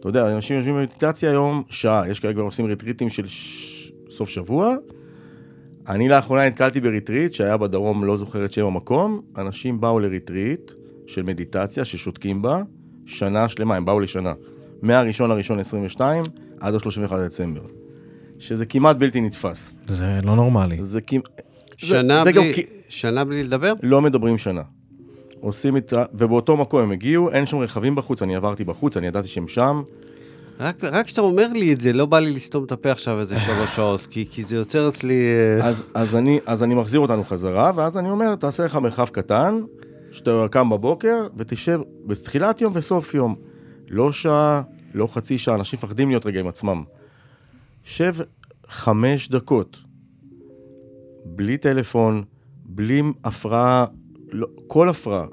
אתה 0.00 0.08
יודע, 0.08 0.32
אנשים 0.32 0.56
יושבים 0.56 0.74
במדיטציה 0.74 1.30
היום 1.30 1.62
שעה, 1.68 2.08
יש 2.08 2.20
כאלה 2.20 2.32
כבר 2.34 2.42
עושים 2.42 2.66
ריטריטים 2.66 3.08
של 3.08 3.26
ש... 3.26 3.92
סוף 4.10 4.28
שבוע. 4.28 4.74
אני 5.88 6.08
לאחרונה 6.08 6.46
נתקלתי 6.46 6.80
בריטריט 6.80 7.32
שהיה 7.32 7.56
בדרום, 7.56 8.04
לא 8.04 8.16
זוכר 8.16 8.44
את 8.44 8.52
שם 8.52 8.66
המקום, 8.66 9.20
אנשים 9.38 9.80
באו 9.80 10.00
לריטריט 10.00 10.72
של 11.06 11.22
מדיטציה 11.22 11.84
ששותקים 11.84 12.42
בה, 12.42 12.62
שנה 13.06 13.48
שלמה, 13.48 13.76
הם 13.76 13.84
באו 13.84 14.00
לשנה. 14.00 14.32
מהראשון 14.82 15.30
לראשון 15.30 15.58
22 15.58 16.24
עד 16.60 16.74
ה-31 16.74 17.16
דצמבר. 17.16 17.62
שזה 18.38 18.66
כמעט 18.66 18.96
בלתי 18.96 19.20
נתפס. 19.20 19.76
זה 19.86 20.18
לא 20.24 20.36
נורמלי. 20.36 20.76
זה 20.80 21.00
כמעט... 21.00 21.42
שנה, 21.76 22.24
זה 22.24 22.32
בלי, 22.32 22.52
גם 22.52 22.62
שנה 22.88 23.24
בלי 23.24 23.44
לדבר? 23.44 23.72
לא 23.82 24.02
מדברים 24.02 24.38
שנה. 24.38 24.62
עושים 25.40 25.76
את 25.76 25.92
ה... 25.92 26.04
ובאותו 26.14 26.56
מקום 26.56 26.82
הם 26.82 26.90
הגיעו, 26.90 27.30
אין 27.30 27.46
שם 27.46 27.58
רכבים 27.58 27.94
בחוץ, 27.94 28.22
אני 28.22 28.36
עברתי 28.36 28.64
בחוץ, 28.64 28.96
אני 28.96 29.06
ידעתי 29.06 29.28
שהם 29.28 29.48
שם. 29.48 29.82
רק 30.62 30.84
רק 30.84 31.06
כשאתה 31.06 31.20
אומר 31.20 31.48
לי 31.52 31.72
את 31.72 31.80
זה, 31.80 31.92
לא 31.92 32.06
בא 32.06 32.18
לי 32.18 32.30
לסתום 32.30 32.64
את 32.64 32.72
הפה 32.72 32.90
עכשיו 32.90 33.20
איזה 33.20 33.38
שלוש 33.38 33.70
שעות, 33.76 34.06
כי, 34.10 34.26
כי 34.30 34.42
זה 34.42 34.56
יוצר 34.56 34.88
אצלי... 34.88 35.14
אה, 35.60 35.66
אז, 35.66 35.84
אז, 35.94 36.16
אני, 36.16 36.40
אז 36.46 36.62
אני 36.62 36.74
מחזיר 36.74 37.00
אותנו 37.00 37.24
חזרה, 37.24 37.70
ואז 37.74 37.98
אני 37.98 38.10
אומר, 38.10 38.34
תעשה 38.34 38.64
לך 38.64 38.76
מרחב 38.76 39.08
קטן, 39.08 39.60
שאתה 40.12 40.46
קם 40.50 40.70
בבוקר, 40.70 41.26
ותשב 41.36 41.80
בתחילת 42.06 42.60
יום 42.60 42.72
וסוף 42.76 43.14
יום. 43.14 43.34
לא 43.88 44.12
שעה, 44.12 44.62
לא 44.94 45.06
חצי 45.06 45.38
שעה, 45.38 45.54
אנשים 45.54 45.78
מפחדים 45.78 46.08
להיות 46.08 46.26
רגע 46.26 46.40
עם 46.40 46.48
עצמם. 46.48 46.82
שב 47.84 48.14
חמש 48.68 49.28
דקות, 49.28 49.80
בלי 51.24 51.58
טלפון, 51.58 52.22
בלי 52.64 53.02
הפרעה, 53.24 53.84
לא, 54.32 54.46
כל 54.66 54.88
הפרעה. 54.88 55.26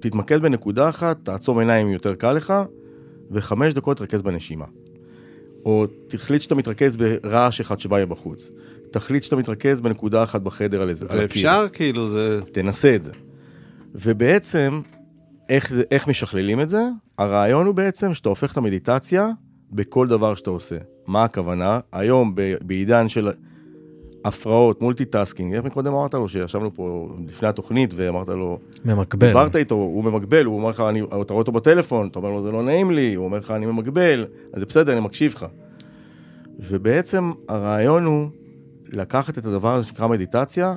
תתמקד 0.00 0.42
בנקודה 0.42 0.88
אחת, 0.88 1.18
תעצום 1.22 1.58
עיניים 1.58 1.88
יותר 1.88 2.14
קל 2.14 2.32
לך, 2.32 2.54
וחמש 3.30 3.74
דקות 3.74 3.96
תרכז 3.96 4.22
בנשימה. 4.22 4.64
או 5.64 5.86
תחליט 6.06 6.42
שאתה 6.42 6.54
מתרכז 6.54 6.96
ברעש 6.96 7.60
אחד 7.60 7.80
שבא 7.80 7.96
יהיה 7.96 8.06
בחוץ. 8.06 8.50
תחליט 8.90 9.22
שאתה 9.22 9.36
מתרכז 9.36 9.80
בנקודה 9.80 10.22
אחת 10.22 10.40
בחדר 10.42 10.82
על 10.82 10.88
איזה... 10.88 11.06
הקיר. 11.06 11.18
ואפשר, 11.20 11.66
כאילו, 11.72 12.08
זה... 12.10 12.40
תנסה 12.52 12.94
את 12.94 13.04
זה. 13.04 13.12
ובעצם, 13.94 14.80
איך, 15.48 15.70
זה- 15.70 15.82
איך 15.90 16.08
משכללים 16.08 16.60
את 16.60 16.68
זה? 16.68 16.82
הרעיון 17.18 17.66
הוא 17.66 17.74
בעצם 17.74 18.14
שאתה 18.14 18.28
הופך 18.28 18.52
את 18.52 18.56
המדיטציה 18.56 19.28
בכל 19.72 20.08
דבר 20.08 20.34
שאתה 20.34 20.50
עושה. 20.50 20.76
מה 21.06 21.24
הכוונה? 21.24 21.80
היום 21.92 22.34
בעידן 22.60 23.08
של 23.08 23.28
הפרעות, 24.26 24.82
multitasking, 24.82 25.54
איך 25.54 25.64
מקודם 25.64 25.94
אמרת 25.94 26.14
לו 26.14 26.28
שישבנו 26.28 26.74
פה 26.74 27.14
לפני 27.28 27.48
התוכנית 27.48 27.90
ואמרת 27.96 28.28
לו, 28.28 28.58
ממקבל. 28.84 29.28
דיברת 29.28 29.56
איתו, 29.56 29.74
הוא 29.74 30.04
ממקבל, 30.04 30.44
הוא 30.44 30.56
אומר 30.56 30.68
לך, 30.68 30.80
אני, 30.80 31.02
אתה 31.02 31.12
רואה 31.12 31.24
אותו 31.30 31.52
בטלפון, 31.52 32.08
אתה 32.08 32.18
אומר 32.18 32.30
לו, 32.30 32.42
זה 32.42 32.50
לא 32.50 32.62
נעים 32.62 32.90
לי, 32.90 33.14
הוא 33.14 33.24
אומר 33.24 33.38
לך, 33.38 33.50
אני 33.50 33.66
ממקבל, 33.66 34.26
אז 34.52 34.60
זה 34.60 34.66
בסדר, 34.66 34.92
אני 34.92 35.00
מקשיב 35.00 35.34
לך. 35.36 35.46
ובעצם 36.58 37.32
הרעיון 37.48 38.04
הוא 38.04 38.28
לקחת 38.88 39.38
את 39.38 39.46
הדבר 39.46 39.74
הזה 39.74 39.86
שנקרא 39.86 40.06
מדיטציה, 40.06 40.74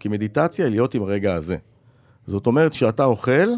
כי 0.00 0.08
מדיטציה 0.08 0.64
היא 0.64 0.70
להיות 0.70 0.94
עם 0.94 1.02
הרגע 1.02 1.34
הזה. 1.34 1.56
זאת 2.26 2.46
אומרת, 2.46 2.72
כשאתה 2.72 3.04
אוכל, 3.04 3.48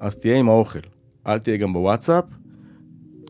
אז 0.00 0.16
תהיה 0.16 0.36
עם 0.36 0.48
האוכל. 0.48 0.78
אל 1.26 1.38
תהיה 1.38 1.56
גם 1.56 1.72
בוואטסאפ. 1.72 2.24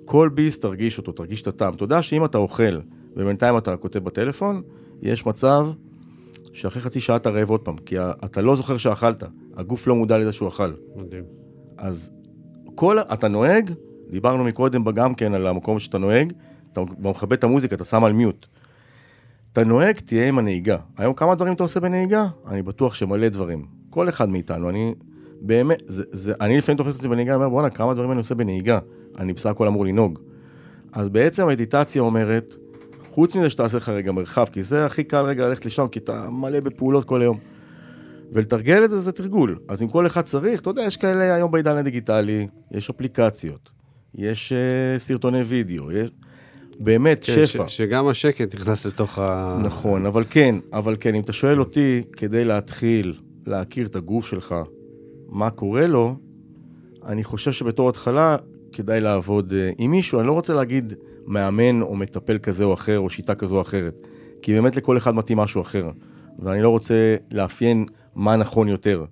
כל 0.05 0.29
ביס 0.35 0.61
תרגיש 0.61 0.99
אותו, 0.99 1.13
תרגיש 1.13 1.43
את 1.43 1.47
הטעם. 1.47 1.75
אתה 1.75 1.85
יודע 1.85 2.03
שאם 2.03 2.25
אתה 2.25 2.39
אוכל 2.39 2.79
ובינתיים 3.17 3.57
אתה 3.57 3.77
כותב 3.77 4.05
בטלפון, 4.05 4.63
יש 5.03 5.27
מצב 5.27 5.67
שאחרי 6.53 6.83
חצי 6.83 7.01
שעה 7.01 7.17
אתה 7.17 7.31
רעב 7.31 7.51
עוד 7.51 7.61
פעם, 7.61 7.77
כי 7.77 7.97
אתה 8.01 8.43
לא 8.43 8.57
זוכר 8.57 8.77
שאכלת, 8.77 9.25
הגוף 9.57 9.87
לא 9.87 9.95
מודע 9.95 10.19
לזה 10.19 10.33
שהוא 10.33 10.49
אכל. 10.49 10.73
מדהים. 10.97 11.25
אז 11.79 12.11
כל, 12.75 12.99
אתה 12.99 13.29
נוהג, 13.29 13.71
דיברנו 14.11 14.45
מקודם 14.45 14.85
גם 14.85 15.15
כן 15.15 15.35
על 15.35 15.47
המקום 15.47 15.79
שאתה 15.79 15.99
נוהג, 15.99 16.33
אתה 16.73 16.81
מכבד 16.99 17.33
את 17.33 17.45
המוזיקה, 17.45 17.77
אתה 17.77 17.85
שם 17.85 18.05
על 18.05 18.13
מיוט. 18.13 18.47
אתה 19.53 19.65
נוהג, 19.65 19.99
תהיה 19.99 20.29
עם 20.29 20.39
הנהיגה. 20.39 20.77
היום 20.99 21.15
כמה 21.15 21.35
דברים 21.35 21.55
אתה 21.55 21.63
עושה 21.63 21.81
בנהיגה? 21.81 22.27
אני 22.47 22.63
בטוח 22.63 22.95
שמלא 22.95 23.29
דברים. 23.29 23.67
כל 23.91 24.09
אחד 24.09 24.29
מאיתנו, 24.29 24.69
אני 24.69 24.95
באמת, 25.41 25.83
זה, 25.87 26.05
זה, 26.11 26.33
אני 26.41 26.59
לפעמים 26.59 26.79
תופס 26.79 26.97
אותי 26.97 27.09
בנהיגה, 27.09 27.31
אני 27.31 27.37
אומר, 27.37 27.49
בואנה, 27.49 27.71
כמה 27.71 27.95
דברים 27.95 28.11
אני 28.11 28.19
עושה 28.19 28.35
בנהיגה. 28.35 28.79
אני 29.19 29.33
בסך 29.33 29.51
הכל 29.51 29.69
אמור 29.69 29.85
לנהוג. 29.85 30.19
אז 30.93 31.09
בעצם 31.09 31.43
המדיטציה 31.43 32.03
אומרת, 32.03 32.57
חוץ 33.13 33.37
מזה 33.37 33.51
שתעשה 33.51 33.77
לך 33.77 33.89
רגע 33.89 34.13
מרחב, 34.13 34.45
כי 34.53 34.63
זה 34.63 34.87
הכי 34.87 35.05
קל 35.05 35.25
רגע 35.25 35.49
ללכת 35.49 35.67
לשם, 35.67 35.89
כי 35.89 35.99
אתה 35.99 36.31
מלא 36.31 36.61
בפעולות 36.61 37.05
כל 37.05 37.23
היום. 37.23 37.39
ולתרגל 38.33 38.85
את 38.85 38.91
זה 38.91 38.99
זה 38.99 39.13
תרגול. 39.13 39.59
אז 39.69 39.83
אם 39.83 39.89
כל 39.89 40.07
אחד 40.07 40.21
צריך, 40.21 40.61
אתה 40.61 40.71
יודע, 40.71 40.83
יש 40.83 40.97
כאלה 40.97 41.35
היום 41.35 41.51
בעידן 41.51 41.77
הדיגיטלי, 41.77 42.47
יש 42.71 42.91
אפליקציות, 42.91 43.71
יש 44.15 44.53
uh, 44.53 44.99
סרטוני 44.99 45.43
וידאו, 45.43 45.93
יש... 45.93 46.11
באמת, 46.81 47.25
כן, 47.25 47.45
שפע. 47.45 47.69
ש, 47.69 47.77
שגם 47.77 48.09
השקט 48.09 48.55
נכנס 48.55 48.87
לתוך 48.87 49.19
ה... 49.19 49.59
נכון, 49.65 50.07
אבל 50.07 50.25
כן, 50.31 50.55
אבל 50.73 50.97
כן, 51.01 51.15
אם 51.15 51.21
אתה 51.21 51.33
שואל 51.33 51.61
אותי, 51.61 52.03
כדי 52.13 52.45
להתחיל 52.45 53.15
להכיר 53.47 53.87
את 53.87 53.97
הגוף 53.97 54.27
שלך, 54.27 54.55
מה 55.29 55.51
קורה 55.51 55.87
לו, 55.87 56.17
אני 57.07 57.25
חושב 57.25 57.53
שבתור 57.53 57.89
התחלה 57.89 58.37
כדאי 58.73 59.01
לעבוד 59.01 59.53
uh, 59.53 59.75
עם 59.79 59.91
מישהו, 59.91 60.21
אני 60.21 60.27
לא 60.27 60.33
רוצה 60.33 60.55
להגיד 60.55 60.95
מאמן 61.27 61.83
או 61.83 61.95
מטפל 61.95 62.39
כזה 62.39 62.65
או 62.65 62.75
אחר, 62.75 62.99
או 62.99 63.11
שיטה 63.11 63.35
כזו 63.35 63.57
או 63.57 63.61
אחרת, 63.61 64.07
כי 64.43 64.53
באמת 64.53 64.77
לכל 64.77 64.97
אחד 64.97 65.15
מתאים 65.15 65.39
משהו 65.39 65.61
אחר, 65.61 65.91
ואני 66.39 66.63
לא 66.63 66.69
רוצה 66.69 67.17
לאפיין 67.31 67.87
מה 68.15 68.37
נכון 68.37 68.69
יותר, 68.69 69.05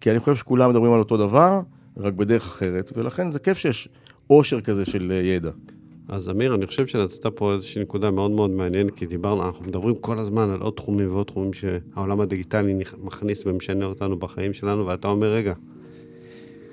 כי 0.00 0.10
אני 0.10 0.18
חושב 0.18 0.36
שכולם 0.36 0.70
מדברים 0.70 0.92
על 0.92 0.98
אותו 0.98 1.16
דבר, 1.16 1.60
רק 1.96 2.12
בדרך 2.12 2.46
אחרת, 2.46 2.92
ולכן 2.96 3.30
זה 3.30 3.38
כיף 3.38 3.58
שיש 3.58 3.88
עושר 4.26 4.60
כזה 4.60 4.84
של 4.84 5.12
uh, 5.22 5.26
ידע. 5.26 5.50
אז 6.08 6.30
אמיר, 6.30 6.54
אני 6.54 6.66
חושב 6.66 6.86
שנתת 6.86 7.26
פה 7.26 7.52
איזושהי 7.52 7.82
נקודה 7.82 8.10
מאוד 8.10 8.30
מאוד 8.30 8.50
מעניינת, 8.50 8.94
כי 8.98 9.06
דיברנו, 9.06 9.46
אנחנו 9.46 9.66
מדברים 9.66 9.94
כל 9.94 10.18
הזמן 10.18 10.50
על 10.50 10.60
עוד 10.60 10.72
תחומים 10.72 11.08
ועוד 11.08 11.26
תחומים 11.26 11.52
שהעולם 11.52 12.20
הדיגיטלי 12.20 12.74
מכניס 13.04 13.46
ומשנה 13.46 13.84
אותנו 13.84 14.18
בחיים 14.18 14.52
שלנו, 14.52 14.86
ואתה 14.86 15.08
אומר, 15.08 15.32
רגע, 15.32 15.52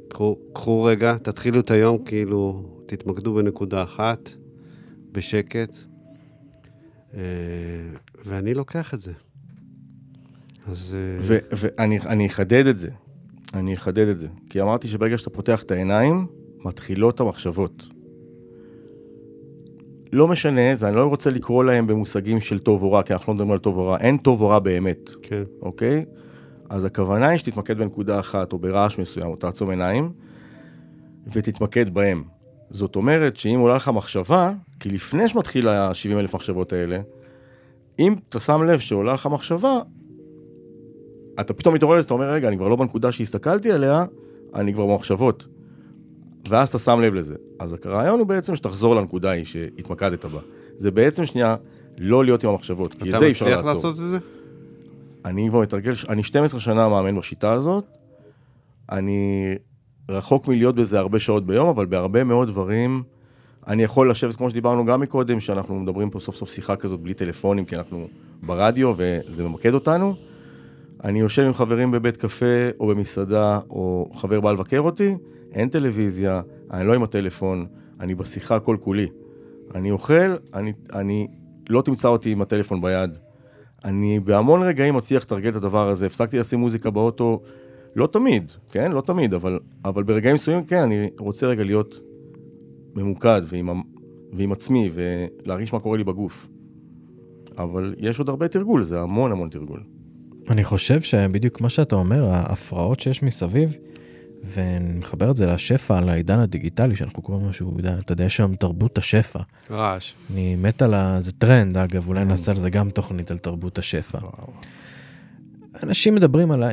קחו, 0.08 0.38
קחו 0.54 0.84
רגע, 0.84 1.18
תתחילו 1.18 1.60
את 1.60 1.72
היום, 1.72 1.98
כאילו, 1.98 2.64
תתמקדו 2.86 3.34
בנקודה 3.34 3.84
אחת, 3.84 4.30
בשקט, 5.16 5.76
אה, 7.14 7.20
ואני 8.26 8.54
לוקח 8.54 8.94
את 8.94 9.02
זה. 9.02 9.14
אז... 10.68 10.98
אה, 10.98 11.38
ואני 11.52 12.28
אחדד 12.28 12.68
את 12.68 12.78
זה, 12.78 12.90
אני 13.54 13.74
אחדד 13.74 14.08
את 14.08 14.18
זה, 14.18 14.28
כי 14.50 14.62
אמרתי 14.62 14.88
שברגע 14.88 15.18
שאתה 15.18 15.30
פותח 15.30 15.64
את 15.64 15.72
העיניים, 15.72 16.28
מתחילות 16.66 17.20
המחשבות. 17.20 17.88
לא 20.14 20.28
משנה, 20.28 20.76
זה 20.76 20.88
אני 20.88 20.96
לא 20.96 21.06
רוצה 21.06 21.30
לקרוא 21.30 21.64
להם 21.64 21.88
במושגים 21.88 22.42
של 22.42 22.60
טוב 22.60 22.84
או 22.84 22.92
רע, 22.92 23.04
כי 23.04 23.14
אנחנו 23.14 23.34
לא 23.34 23.36
מדברים 23.36 23.52
על 23.52 23.58
טוב 23.58 23.78
או 23.78 23.88
רע, 23.88 23.98
אין 23.98 24.18
טוב 24.18 24.42
או 24.42 24.48
רע 24.48 24.60
באמת, 24.60 25.10
כן. 25.22 25.44
אוקיי? 25.62 26.06
אז 26.70 26.86
הכוונה 26.86 27.28
היא 27.28 27.38
שתתמקד 27.38 27.78
בנקודה 27.78 28.20
אחת 28.20 28.54
או 28.54 28.60
ברעש 28.60 29.00
מסוים, 29.00 29.28
או 29.28 29.36
תעצום 29.36 29.70
עיניים, 29.70 30.12
ותתמקד 31.28 31.94
בהם. 31.94 32.24
זאת 32.70 32.96
אומרת 32.96 33.38
שאם 33.38 33.60
עולה 33.60 33.76
לך 33.76 33.90
מחשבה, 33.90 34.52
כי 34.80 34.90
לפני 34.90 35.30
שמתחיל 35.30 35.68
ה-70 35.68 36.20
אלף 36.20 36.36
מחשבות 36.36 36.74
האלה, 36.74 37.00
אם 38.00 38.16
אתה 38.30 38.40
שם 38.40 38.64
לב 38.64 38.80
שעולה 38.80 39.14
לך 39.14 39.28
מחשבה, 39.28 39.80
אתה 41.40 41.54
פתאום 41.54 41.76
מתעורר 41.76 41.98
לזה, 41.98 42.06
אתה 42.06 42.14
אומר, 42.14 42.30
רגע, 42.30 42.48
אני 42.48 42.58
כבר 42.58 42.68
לא 42.68 42.76
בנקודה 42.76 43.12
שהסתכלתי 43.12 43.72
עליה, 43.72 44.06
אני 44.56 44.74
כבר 44.74 44.86
במחשבות. 44.86 45.48
ואז 46.50 46.70
אתה 46.70 46.80
שם 46.80 47.00
לב 47.02 47.14
לזה. 47.14 47.36
אז 47.60 47.76
הרעיון 47.86 48.20
הוא 48.20 48.28
בעצם 48.28 48.56
שתחזור 48.56 48.96
לנקודה 48.96 49.30
ההיא 49.30 49.46
שהתמקדת 49.46 50.26
בה. 50.26 50.40
זה 50.78 50.92
בעצם 50.92 51.26
שנייה 51.26 51.56
לא 51.98 52.26
להיות 52.26 52.44
עם 52.44 52.50
המחשבות, 52.50 52.94
כי 52.94 53.10
את 53.10 53.20
זה 53.20 53.26
אי 53.26 53.32
אפשר 53.32 53.46
לעצור. 53.46 53.62
אתה 53.62 53.70
מצליח 53.70 53.86
לעשות 53.86 53.92
את 53.92 54.10
זה? 54.10 54.18
אני 55.26 55.48
כבר 55.50 55.60
מתרגל, 55.60 55.92
אני 56.10 56.24
12 56.24 56.60
שנה 56.60 56.90
מאמן 56.90 57.18
בשיטה 57.18 57.52
הזאת, 57.52 57.86
אני 58.92 59.54
רחוק 60.10 60.48
מלהיות 60.48 60.76
בזה 60.76 61.00
הרבה 61.00 61.20
שעות 61.20 61.46
ביום, 61.46 61.68
אבל 61.68 61.86
בהרבה 61.86 62.24
מאוד 62.24 62.48
דברים, 62.48 63.04
אני 63.68 63.84
יכול 63.84 64.10
לשבת, 64.10 64.36
כמו 64.36 64.50
שדיברנו 64.50 64.86
גם 64.86 65.02
מקודם, 65.02 65.40
שאנחנו 65.40 65.80
מדברים 65.80 66.10
פה 66.10 66.20
סוף 66.20 66.36
סוף 66.36 66.50
שיחה 66.50 66.76
כזאת 66.76 67.00
בלי 67.00 67.14
טלפונים, 67.14 67.66
כי 67.66 67.76
אנחנו 67.76 68.08
ברדיו 68.44 68.94
וזה 68.98 69.44
ממקד 69.44 69.74
אותנו. 69.74 70.16
אני 71.04 71.20
יושב 71.20 71.44
עם 71.44 71.54
חברים 71.54 71.92
בבית 71.92 72.18
קפה 72.18 72.70
או 72.80 72.88
במסעדה, 72.88 73.60
או 73.70 74.12
חבר 74.16 74.40
בא 74.42 74.52
לבקר 74.52 74.80
אותי, 74.80 75.16
אין 75.54 75.70
טלוויזיה, 75.70 76.42
אני 76.72 76.88
לא 76.88 76.94
עם 76.94 77.04
הטלפון, 77.04 77.66
אני 78.02 78.16
בשיחה 78.16 78.60
כל 78.60 78.78
כולי. 78.80 79.08
אני 79.76 79.92
אוכל, 79.92 80.36
אני, 80.54 80.74
אני 80.94 81.28
לא 81.70 81.82
תמצא 81.82 82.08
אותי 82.08 82.32
עם 82.32 82.42
הטלפון 82.42 82.82
ביד. 82.82 83.18
אני 83.86 84.20
בהמון 84.20 84.64
רגעים 84.64 84.96
מצליח 84.96 85.24
לתרגל 85.24 85.50
את 85.50 85.56
הדבר 85.56 85.90
הזה, 85.90 86.06
הפסקתי 86.06 86.40
לשים 86.40 86.60
מוזיקה 86.60 86.90
באוטו, 86.90 87.42
לא 87.96 88.08
תמיד, 88.08 88.52
כן? 88.72 88.92
לא 88.92 89.02
תמיד, 89.02 89.34
אבל, 89.34 89.60
אבל 89.86 90.04
ברגעים 90.04 90.36
מסוימים, 90.36 90.66
כן, 90.66 90.82
אני 90.82 91.10
רוצה 91.20 91.48
רגע 91.48 91.64
להיות 91.64 92.00
ממוקד 92.96 93.42
ועם, 93.46 93.82
ועם 94.34 94.52
עצמי 94.52 94.92
ולהרגיש 94.94 95.74
מה 95.74 95.80
קורה 95.80 95.98
לי 95.98 96.04
בגוף. 96.04 96.48
אבל 97.58 97.96
יש 97.98 98.20
עוד 98.20 98.30
הרבה 98.30 98.48
תרגול, 98.48 98.84
זה 98.84 99.00
המון 99.00 99.32
המון 99.32 99.50
תרגול. 99.50 99.84
אני 100.50 100.64
חושב 100.64 101.02
שבדיוק 101.02 101.62
מה 101.62 101.70
שאתה 101.70 101.96
אומר, 101.96 102.26
ההפרעות 102.26 103.00
שיש 103.00 103.24
מסביב, 103.24 103.78
ואני 104.44 105.00
מחבר 105.00 105.32
את 105.32 105.38
זה 105.38 105.48
לשפע, 105.48 105.98
על 105.98 106.10
העידן 106.10 106.40
הדיגיטלי, 106.40 106.96
שאנחנו 106.96 107.22
קוראים 107.22 107.48
משהו, 107.48 107.78
אתה 108.00 108.14
יודע, 108.14 108.24
יש 108.24 108.38
שם 108.38 108.56
תרבות 108.56 108.98
השפע. 108.98 109.40
רעש. 109.72 110.14
אני 110.32 110.56
מת 110.56 110.82
על 110.82 110.94
ה... 110.94 111.18
זה 111.22 111.32
טרנד, 111.32 111.78
אגב, 111.78 112.08
אולי 112.08 112.26
נעשה 112.26 112.52
על 112.52 112.58
זה 112.58 112.70
גם 112.70 112.90
תוכנית 112.90 113.32
על 113.32 113.38
תרבות 113.38 113.78
השפע. 113.78 114.20
אנשים 115.84 116.16
מדברים 116.16 116.52
על 116.52 116.64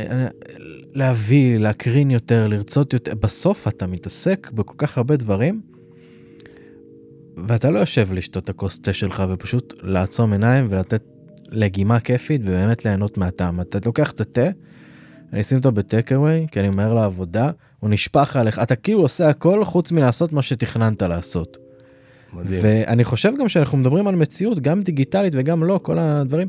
להביא, 0.94 1.58
להקרין 1.58 2.10
יותר, 2.10 2.48
לרצות 2.48 2.92
יותר, 2.92 3.14
בסוף 3.14 3.68
אתה 3.68 3.86
מתעסק 3.86 4.50
בכל 4.54 4.74
כך 4.78 4.98
הרבה 4.98 5.16
דברים, 5.16 5.60
ואתה 7.36 7.70
לא 7.70 7.78
יושב 7.78 8.12
לשתות 8.12 8.44
את 8.44 8.48
הכוס 8.48 8.80
תה 8.80 8.92
שלך 8.92 9.22
ופשוט 9.30 9.74
לעצום 9.82 10.32
עיניים 10.32 10.66
ולתת 10.70 11.02
לגימה 11.48 12.00
כיפית 12.00 12.40
ובאמת 12.44 12.84
ליהנות 12.84 13.18
מהטעם. 13.18 13.60
אתה 13.60 13.78
לוקח 13.86 14.10
את 14.10 14.20
התה, 14.20 14.48
אני 15.32 15.40
אשים 15.40 15.58
אותו 15.58 15.72
בטקאווי, 15.72 16.46
כי 16.52 16.60
אני 16.60 16.70
מהר 16.70 16.94
לעבודה, 16.94 17.50
הוא 17.80 17.90
נשפך 17.90 18.36
עליך, 18.36 18.58
אתה 18.58 18.76
כאילו 18.76 19.00
עושה 19.00 19.28
הכל 19.28 19.64
חוץ 19.64 19.92
מלעשות 19.92 20.32
מה 20.32 20.42
שתכננת 20.42 21.02
לעשות. 21.02 21.58
מדהים. 22.32 22.60
ואני 22.62 23.04
חושב 23.04 23.32
גם 23.40 23.48
שאנחנו 23.48 23.78
מדברים 23.78 24.06
על 24.06 24.16
מציאות, 24.16 24.60
גם 24.60 24.82
דיגיטלית 24.82 25.32
וגם 25.36 25.64
לא, 25.64 25.80
כל 25.82 25.98
הדברים, 25.98 26.48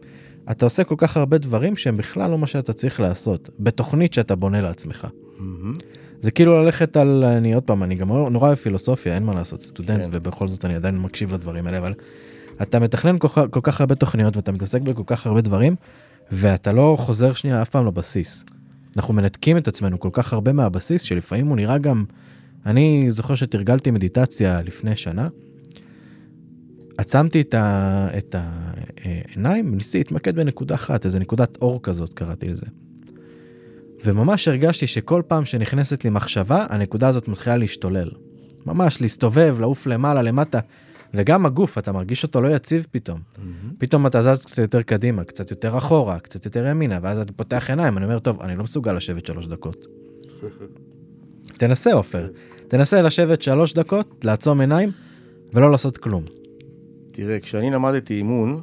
אתה 0.51 0.65
עושה 0.65 0.83
כל 0.83 0.95
כך 0.97 1.17
הרבה 1.17 1.37
דברים 1.37 1.75
שהם 1.75 1.97
בכלל 1.97 2.31
לא 2.31 2.37
מה 2.37 2.47
שאתה 2.47 2.73
צריך 2.73 2.99
לעשות, 2.99 3.49
בתוכנית 3.59 4.13
שאתה 4.13 4.35
בונה 4.35 4.61
לעצמך. 4.61 5.07
Mm-hmm. 5.37 5.81
זה 6.19 6.31
כאילו 6.31 6.63
ללכת 6.63 6.97
על, 6.97 7.23
אני 7.23 7.53
עוד 7.53 7.63
פעם, 7.63 7.83
אני 7.83 7.95
גם 7.95 8.07
נורא 8.07 8.47
אוהב 8.47 8.57
פילוסופיה, 8.57 9.15
אין 9.15 9.23
מה 9.23 9.33
לעשות, 9.33 9.61
סטודנט, 9.61 10.01
כן. 10.01 10.09
ובכל 10.11 10.47
זאת 10.47 10.65
אני 10.65 10.75
עדיין 10.75 10.99
מקשיב 10.99 11.33
לדברים 11.33 11.67
האלה, 11.67 11.77
אבל 11.77 11.93
אתה 12.61 12.79
מתכנן 12.79 13.17
כל, 13.17 13.27
כל 13.27 13.59
כך 13.63 13.81
הרבה 13.81 13.95
תוכניות 13.95 14.37
ואתה 14.37 14.51
מתעסק 14.51 14.81
בכל 14.81 15.03
כך 15.05 15.27
הרבה 15.27 15.41
דברים, 15.41 15.75
ואתה 16.31 16.73
לא 16.73 16.95
חוזר 16.99 17.33
שנייה 17.33 17.61
אף 17.61 17.69
פעם 17.69 17.87
לבסיס. 17.87 18.45
אנחנו 18.97 19.13
מנתקים 19.13 19.57
את 19.57 19.67
עצמנו 19.67 19.99
כל 19.99 20.09
כך 20.11 20.33
הרבה 20.33 20.53
מהבסיס, 20.53 21.01
שלפעמים 21.01 21.47
הוא 21.47 21.55
נראה 21.55 21.77
גם... 21.77 22.03
אני 22.65 23.05
זוכר 23.07 23.35
שתרגלתי 23.35 23.91
מדיטציה 23.91 24.61
לפני 24.61 24.95
שנה, 24.95 25.27
עצמתי 26.97 27.41
את, 27.41 27.53
ה, 27.53 28.07
את 28.17 28.35
העיניים, 28.35 29.75
ניסיתי 29.75 29.97
להתמקד 29.97 30.35
בנקודה 30.35 30.75
אחת, 30.75 31.05
איזה 31.05 31.19
נקודת 31.19 31.57
אור 31.61 31.79
כזאת 31.83 32.13
קראתי 32.13 32.47
לזה. 32.47 32.65
וממש 34.05 34.47
הרגשתי 34.47 34.87
שכל 34.87 35.21
פעם 35.27 35.45
שנכנסת 35.45 36.03
לי 36.03 36.09
מחשבה, 36.09 36.65
הנקודה 36.69 37.07
הזאת 37.07 37.27
מתחילה 37.27 37.57
להשתולל. 37.57 38.09
ממש 38.65 39.01
להסתובב, 39.01 39.57
לעוף 39.59 39.87
למעלה, 39.87 40.21
למטה, 40.21 40.59
וגם 41.13 41.45
הגוף, 41.45 41.77
אתה 41.77 41.91
מרגיש 41.91 42.23
אותו 42.23 42.41
לא 42.41 42.55
יציב 42.55 42.87
פתאום. 42.91 43.19
Mm-hmm. 43.19 43.39
פתאום 43.77 44.07
אתה 44.07 44.21
זז 44.21 44.45
קצת 44.45 44.57
יותר 44.57 44.81
קדימה, 44.81 45.23
קצת 45.23 45.51
יותר 45.51 45.77
אחורה, 45.77 46.19
קצת 46.19 46.45
יותר 46.45 46.67
ימינה, 46.67 46.99
ואז 47.01 47.19
אתה 47.19 47.33
פותח 47.33 47.69
עיניים, 47.69 47.97
אני 47.97 48.05
אומר, 48.05 48.19
טוב, 48.19 48.41
אני 48.41 48.55
לא 48.55 48.63
מסוגל 48.63 48.93
לשבת 48.93 49.25
שלוש 49.25 49.47
דקות. 49.47 49.85
תנסה, 51.59 51.93
עופר. 51.93 52.27
תנסה 52.67 53.01
לשבת 53.01 53.41
שלוש 53.41 53.73
דקות, 53.73 54.25
לעצום 54.25 54.61
עיניים, 54.61 54.91
ולא 55.53 55.71
לעשות 55.71 55.97
כלום. 55.97 56.23
תראה, 57.15 57.39
כשאני 57.39 57.71
למדתי 57.71 58.13
אימון, 58.17 58.61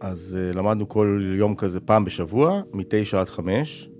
אז 0.00 0.38
uh, 0.38 0.56
למדנו 0.56 0.88
כל 0.88 1.20
יום 1.38 1.54
כזה 1.54 1.80
פעם 1.80 2.04
בשבוע, 2.04 2.60
מתשע 2.74 3.20
עד 3.20 3.28
חמש, 3.28 3.90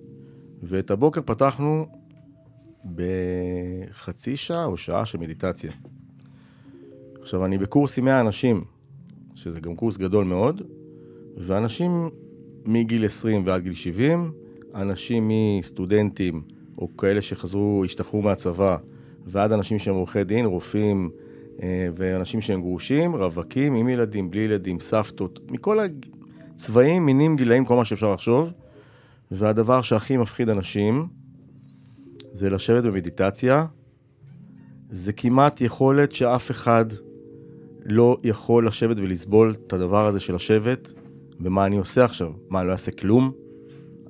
ואת 0.63 0.91
הבוקר 0.91 1.21
פתחנו 1.25 1.87
בחצי 2.95 4.37
שעה 4.37 4.65
או 4.65 4.77
שעה 4.77 5.07
של 5.07 5.19
מדיטציה. 5.19 5.71
עכשיו, 7.21 7.45
אני 7.45 7.59
בקורס 7.59 7.99
עם 7.99 8.05
100 8.05 8.21
אנשים, 8.21 8.65
שזה 9.35 9.61
גם 9.61 9.77
קורס 9.77 9.97
גדול 9.97 10.25
מאוד, 10.25 10.63
ואנשים 11.37 12.11
מגיל 12.67 13.05
20 13.05 13.47
ועד 13.47 13.63
גיל 13.63 13.75
70, 13.75 14.33
אנשים 14.75 15.31
מסטודנטים, 15.59 16.43
או 16.79 16.97
כאלה 16.97 17.23
שחזרו, 17.23 17.83
השתחררו 17.85 18.23
מהצבא, 18.23 18.77
ועד 19.25 19.53
אנשים 19.53 19.79
שהם 19.79 19.95
עורכי 19.95 20.25
דין, 20.25 20.47
רופאים, 20.47 21.11
ואנשים 21.97 22.41
שהם 22.41 22.61
גרושים, 22.61 23.17
רווקים, 23.17 23.75
עם 23.75 23.89
ילדים, 23.89 24.31
בלי 24.31 24.41
ילדים, 24.41 24.81
סבתות, 24.81 25.51
מכל 25.51 25.79
הצבעים, 26.55 27.07
מינים, 27.07 27.37
גילאים, 27.37 27.65
כל 27.65 27.77
מה 27.77 27.85
שאפשר 27.85 28.13
לחשוב. 28.13 28.53
והדבר 29.31 29.83
שהכי 29.83 30.17
מפחיד 30.17 30.49
אנשים, 30.49 31.09
זה 32.33 32.51
לשבת 32.51 32.85
במדיטציה. 32.85 33.67
זה 34.91 35.13
כמעט 35.13 35.61
יכולת 35.61 36.13
שאף 36.13 36.51
אחד 36.51 36.85
לא 37.85 38.17
יכול 38.25 38.67
לשבת 38.67 39.01
ולסבול 39.01 39.55
את 39.67 39.73
הדבר 39.73 40.07
הזה 40.07 40.21
של 40.21 40.35
לשבת, 40.35 40.93
ומה 41.41 41.67
אני 41.67 41.77
עושה 41.77 42.05
עכשיו? 42.05 42.33
מה, 42.51 42.65
לא 42.65 42.73
אעשה 42.73 42.91
כלום? 42.91 43.33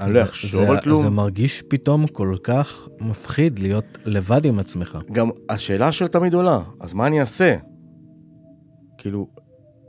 אני 0.01 0.13
לא 0.13 0.23
אחשוב 0.23 0.61
על 0.61 0.81
כלום? 0.81 1.03
זה 1.03 1.11
מרגיש 1.11 1.63
פתאום 1.63 2.07
כל 2.07 2.37
כך 2.43 2.89
מפחיד 3.01 3.59
להיות 3.59 3.99
לבד 4.05 4.45
עם 4.45 4.59
עצמך. 4.59 4.99
גם 5.13 5.31
השאלה 5.49 5.93
של 5.93 6.07
תמיד 6.07 6.35
עולה, 6.35 6.61
אז 6.81 6.95
מה 6.95 7.07
אני 7.07 7.21
אעשה? 7.21 7.57
כאילו, 8.99 9.29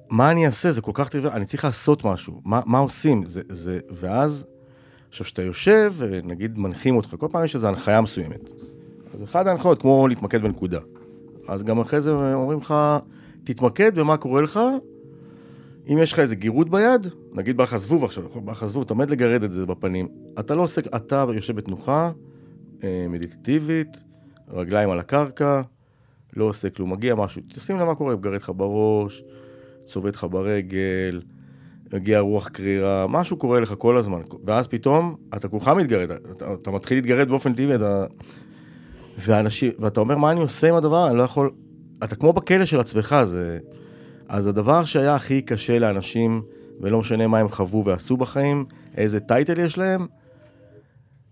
מה 0.09 0.31
אני 0.31 0.45
אעשה? 0.45 0.71
זה 0.71 0.81
כל 0.81 0.91
כך 0.93 1.09
טבעי, 1.09 1.31
אני 1.31 1.45
צריך 1.45 1.65
לעשות 1.65 2.05
משהו. 2.05 2.41
מה, 2.45 2.59
מה 2.65 2.77
עושים? 2.77 3.25
זה, 3.25 3.41
זה, 3.49 3.79
ואז, 3.91 4.45
עכשיו, 5.09 5.25
כשאתה 5.25 5.41
יושב, 5.41 5.93
נגיד 6.23 6.59
מנחים 6.59 6.95
אותך, 6.95 7.15
כל 7.19 7.27
פעם 7.31 7.43
יש 7.43 7.55
איזו 7.55 7.67
הנחיה 7.67 8.01
מסוימת. 8.01 8.51
אז 9.13 9.23
אחת 9.23 9.47
ההנחיות, 9.47 9.81
כמו 9.81 10.07
להתמקד 10.07 10.41
בנקודה. 10.41 10.79
אז 11.47 11.63
גם 11.63 11.79
אחרי 11.79 12.01
זה 12.01 12.33
אומרים 12.33 12.59
לך, 12.59 12.73
תתמקד 13.43 13.99
במה 13.99 14.17
קורה 14.17 14.41
לך. 14.41 14.59
אם 15.87 15.97
יש 15.97 16.13
לך 16.13 16.19
איזה 16.19 16.35
גירות 16.35 16.69
ביד, 16.69 17.07
נגיד 17.33 17.57
בא 17.57 17.63
לך 17.63 17.77
זבוב 17.77 18.03
עכשיו, 18.03 18.23
נכון? 18.23 18.45
בא 18.45 18.51
לך 18.51 18.65
זבוב, 18.65 18.83
אתה 18.83 18.93
עומד 18.93 19.11
לגרד 19.11 19.43
את 19.43 19.51
זה 19.51 19.65
בפנים. 19.65 20.07
אתה 20.39 20.55
לא 20.55 20.63
עושה, 20.63 20.81
אתה 20.95 21.25
יושב 21.33 21.55
בתנוחה 21.55 22.11
אה, 22.83 23.05
מדיטטיבית, 23.09 24.03
רגליים 24.49 24.89
על 24.89 24.99
הקרקע, 24.99 25.61
לא 26.35 26.43
עושה 26.43 26.69
כלום, 26.69 26.93
מגיע 26.93 27.15
משהו, 27.15 27.41
תשים 27.47 27.79
לב 27.79 27.83
מה 27.83 27.95
קורה, 27.95 28.15
מגרד 28.15 28.35
לך 28.35 28.51
בראש, 28.55 29.23
צובט 29.85 30.15
לך 30.15 30.27
ברגל, 30.31 31.21
מגיע 31.93 32.19
רוח 32.19 32.47
קרירה, 32.47 33.07
משהו 33.07 33.37
קורה 33.37 33.59
לך 33.59 33.73
כל 33.77 33.97
הזמן, 33.97 34.21
ואז 34.45 34.67
פתאום 34.67 35.15
אתה 35.35 35.47
כולך 35.47 35.67
מתגרד, 35.67 36.11
אתה, 36.11 36.53
אתה 36.53 36.71
מתחיל 36.71 36.97
להתגרד 36.97 37.29
באופן 37.29 37.53
טבעי, 37.53 37.75
אתה... 37.75 38.05
ואנשים, 39.25 39.71
ואתה 39.79 39.99
אומר, 39.99 40.17
מה 40.17 40.31
אני 40.31 40.39
עושה 40.39 40.69
עם 40.69 40.75
הדבר? 40.75 41.07
אני 41.09 41.17
לא 41.17 41.23
יכול... 41.23 41.51
אתה 42.03 42.15
כמו 42.15 42.33
בכלא 42.33 42.65
של 42.65 42.79
עצמך, 42.79 43.15
זה... 43.23 43.59
אז 44.27 44.47
הדבר 44.47 44.83
שהיה 44.83 45.15
הכי 45.15 45.41
קשה 45.41 45.79
לאנשים, 45.79 46.41
ולא 46.79 46.99
משנה 46.99 47.27
מה 47.27 47.39
הם 47.39 47.49
חוו 47.49 47.85
ועשו 47.85 48.17
בחיים, 48.17 48.65
איזה 48.97 49.19
טייטל 49.19 49.59
יש 49.59 49.77
להם, 49.77 50.07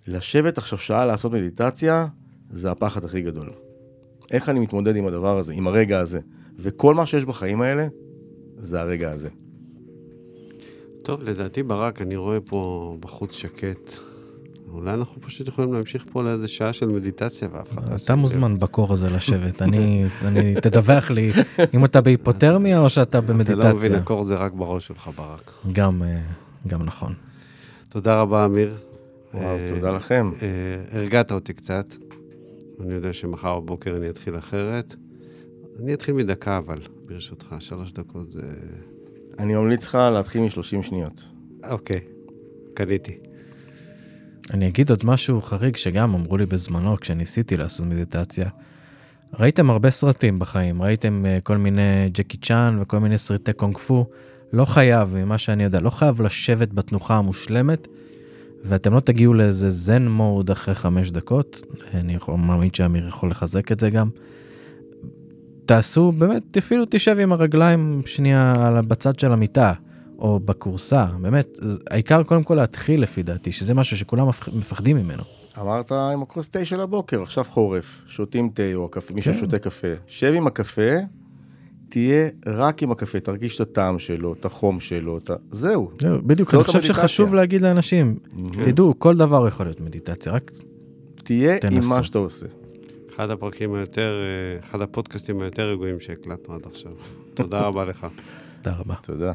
לשבת 0.07 0.57
עכשיו 0.57 0.79
שעה 0.79 1.05
לעשות 1.05 1.31
מדיטציה, 1.31 2.07
זה 2.51 2.71
הפחד 2.71 3.05
הכי 3.05 3.21
גדול. 3.21 3.49
איך 4.31 4.49
אני 4.49 4.59
מתמודד 4.59 4.95
עם 4.95 5.07
הדבר 5.07 5.37
הזה, 5.37 5.53
עם 5.53 5.67
הרגע 5.67 5.99
הזה. 5.99 6.19
וכל 6.57 6.95
מה 6.95 7.05
שיש 7.05 7.25
בחיים 7.25 7.61
האלה, 7.61 7.87
זה 8.57 8.81
הרגע 8.81 9.11
הזה. 9.11 9.29
טוב, 11.03 11.23
לדעתי, 11.23 11.63
ברק, 11.63 12.01
אני 12.01 12.15
רואה 12.15 12.39
פה 12.39 12.97
בחוץ 12.99 13.31
שקט. 13.31 13.91
אולי 14.71 14.93
אנחנו 14.93 15.21
פשוט 15.21 15.47
יכולים 15.47 15.73
להמשיך 15.73 16.05
פה 16.11 16.23
לאיזה 16.23 16.47
שעה 16.47 16.73
של 16.73 16.85
מדיטציה 16.85 17.47
ואף 17.51 17.71
אחד 17.71 17.85
לא 17.85 17.91
יעשה 17.91 18.05
אתה. 18.05 18.15
מוזמן 18.15 18.59
בקור 18.59 18.93
הזה 18.93 19.09
לשבת, 19.09 19.61
אני, 19.61 20.05
אני, 20.27 20.55
תדווח 20.55 21.11
לי 21.11 21.31
אם 21.73 21.85
אתה 21.85 22.01
בהיפותרמיה 22.01 22.79
או 22.79 22.89
שאתה 22.89 23.19
אתה 23.19 23.27
לא 23.27 23.33
מבין, 23.33 23.55
במדיטציה. 23.55 23.97
הקור 23.97 24.23
זה 24.23 24.35
רק 24.35 24.53
בראש 24.53 24.87
שלך, 24.87 25.09
ברק. 25.15 25.51
גם, 25.71 26.03
אה, 26.03 26.19
גם 26.67 26.83
נכון. 26.83 27.13
תודה 27.89 28.21
רבה, 28.21 28.45
אמיר. 28.45 28.73
וואו, 29.33 29.45
אה, 29.45 29.69
תודה 29.75 29.91
לכם. 29.91 30.31
אה, 30.41 30.47
הרגעת 30.99 31.31
אותי 31.31 31.53
קצת. 31.53 31.95
אני 32.79 32.93
יודע 32.93 33.13
שמחר 33.13 33.59
בבוקר 33.59 33.95
אני 33.95 34.09
אתחיל 34.09 34.37
אחרת. 34.37 34.95
אני 35.79 35.93
אתחיל 35.93 36.15
מדקה, 36.15 36.57
אבל, 36.57 36.77
ברשותך, 37.07 37.55
שלוש 37.59 37.91
דקות 37.91 38.31
זה... 38.31 38.41
אני 39.39 39.55
ממליץ 39.55 39.85
לך 39.85 39.95
להתחיל 39.95 40.41
מ-30 40.41 40.83
שניות. 40.83 41.29
אוקיי, 41.69 41.99
קניתי. 42.73 43.17
אני 44.53 44.67
אגיד 44.67 44.89
עוד 44.89 44.99
משהו 45.03 45.41
חריג 45.41 45.75
שגם 45.75 46.13
אמרו 46.13 46.37
לי 46.37 46.45
בזמנו 46.45 46.97
כשניסיתי 46.99 47.57
לעשות 47.57 47.85
מדיטציה. 47.85 48.49
ראיתם 49.39 49.69
הרבה 49.69 49.89
סרטים 49.89 50.39
בחיים, 50.39 50.81
ראיתם 50.81 51.25
uh, 51.25 51.41
כל 51.41 51.57
מיני 51.57 52.09
ג'קי 52.11 52.37
צ'אן 52.37 52.77
וכל 52.81 52.99
מיני 52.99 53.17
סרטי 53.17 53.53
קונג 53.53 53.77
פו. 53.77 54.05
לא 54.53 54.65
חייב, 54.65 55.15
ממה 55.15 55.37
שאני 55.37 55.63
יודע, 55.63 55.79
לא 55.79 55.89
חייב 55.89 56.21
לשבת 56.21 56.73
בתנוחה 56.73 57.15
המושלמת, 57.15 57.87
ואתם 58.63 58.93
לא 58.93 58.99
תגיעו 58.99 59.33
לאיזה 59.33 59.69
זן 59.69 60.07
מוד 60.07 60.51
אחרי 60.51 60.75
חמש 60.75 61.11
דקות. 61.11 61.61
אני 61.93 62.17
מאמין 62.27 62.69
שאמיר 62.73 63.07
יכול 63.07 63.29
לחזק 63.29 63.71
את 63.71 63.79
זה 63.79 63.89
גם. 63.89 64.09
תעשו, 65.65 66.11
באמת, 66.11 66.57
אפילו 66.57 66.83
תשב 66.89 67.17
עם 67.19 67.31
הרגליים 67.31 68.01
שנייה 68.05 68.53
בצד 68.87 69.19
של 69.19 69.31
המיטה, 69.31 69.73
או 70.19 70.39
בכורסה, 70.39 71.05
באמת, 71.21 71.59
העיקר 71.89 72.23
קודם 72.23 72.43
כל 72.43 72.55
להתחיל 72.55 73.01
לפי 73.01 73.23
דעתי, 73.23 73.51
שזה 73.51 73.73
משהו 73.73 73.97
שכולם 73.97 74.27
מפח- 74.29 74.49
מפחדים 74.53 74.97
ממנו. 74.97 75.23
אמרת 75.61 75.91
עם 75.91 76.21
הכוס 76.21 76.49
תה 76.49 76.65
של 76.65 76.81
הבוקר, 76.81 77.21
עכשיו 77.21 77.43
חורף, 77.43 78.01
שותים 78.07 78.49
תה 78.53 78.63
או 78.73 78.89
קפה, 78.89 79.13
מי 79.13 79.21
כן. 79.21 79.33
ששותה 79.33 79.59
קפה. 79.59 79.87
שב 80.07 80.33
עם 80.35 80.47
הקפה, 80.47 80.91
תהיה 81.89 82.29
רק 82.45 82.83
עם 82.83 82.91
הקפה, 82.91 83.19
תרגיש 83.19 83.55
את 83.55 83.61
הטעם 83.61 83.99
שלו, 83.99 84.33
את 84.33 84.45
החום 84.45 84.79
שלו, 84.79 85.17
את 85.17 85.29
ה... 85.29 85.33
זהו. 85.51 85.91
זהו, 86.01 86.17
בדיוק, 86.23 86.53
אני 86.53 86.63
חושב 86.63 86.77
המדיטציה. 86.77 87.01
שחשוב 87.01 87.33
להגיד 87.35 87.61
לאנשים, 87.61 88.19
תדעו, 88.63 88.93
כל 88.99 89.15
דבר 89.17 89.47
יכול 89.47 89.65
להיות 89.65 89.81
מדיטציה, 89.81 90.31
רק 90.31 90.51
תהיה 91.15 91.53
עם 91.53 91.59
תנסו. 91.59 91.89
מה 91.89 92.03
שאתה 92.03 92.17
עושה. 92.17 92.45
אחד 93.15 93.29
הפרקים 93.29 93.73
היותר, 93.73 94.11
אה, 94.21 94.59
אחד 94.69 94.81
הפודקאסטים 94.81 95.41
היותר 95.41 95.71
רגועים 95.71 95.99
שהקלטנו 95.99 96.55
עד 96.55 96.61
עכשיו. 96.65 96.91
תודה 97.33 97.59
רבה 97.59 97.85
לך. 97.85 98.07
תודה 98.61 98.75
רבה. 98.79 98.95
תודה. 99.01 99.33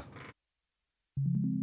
you 1.17 1.62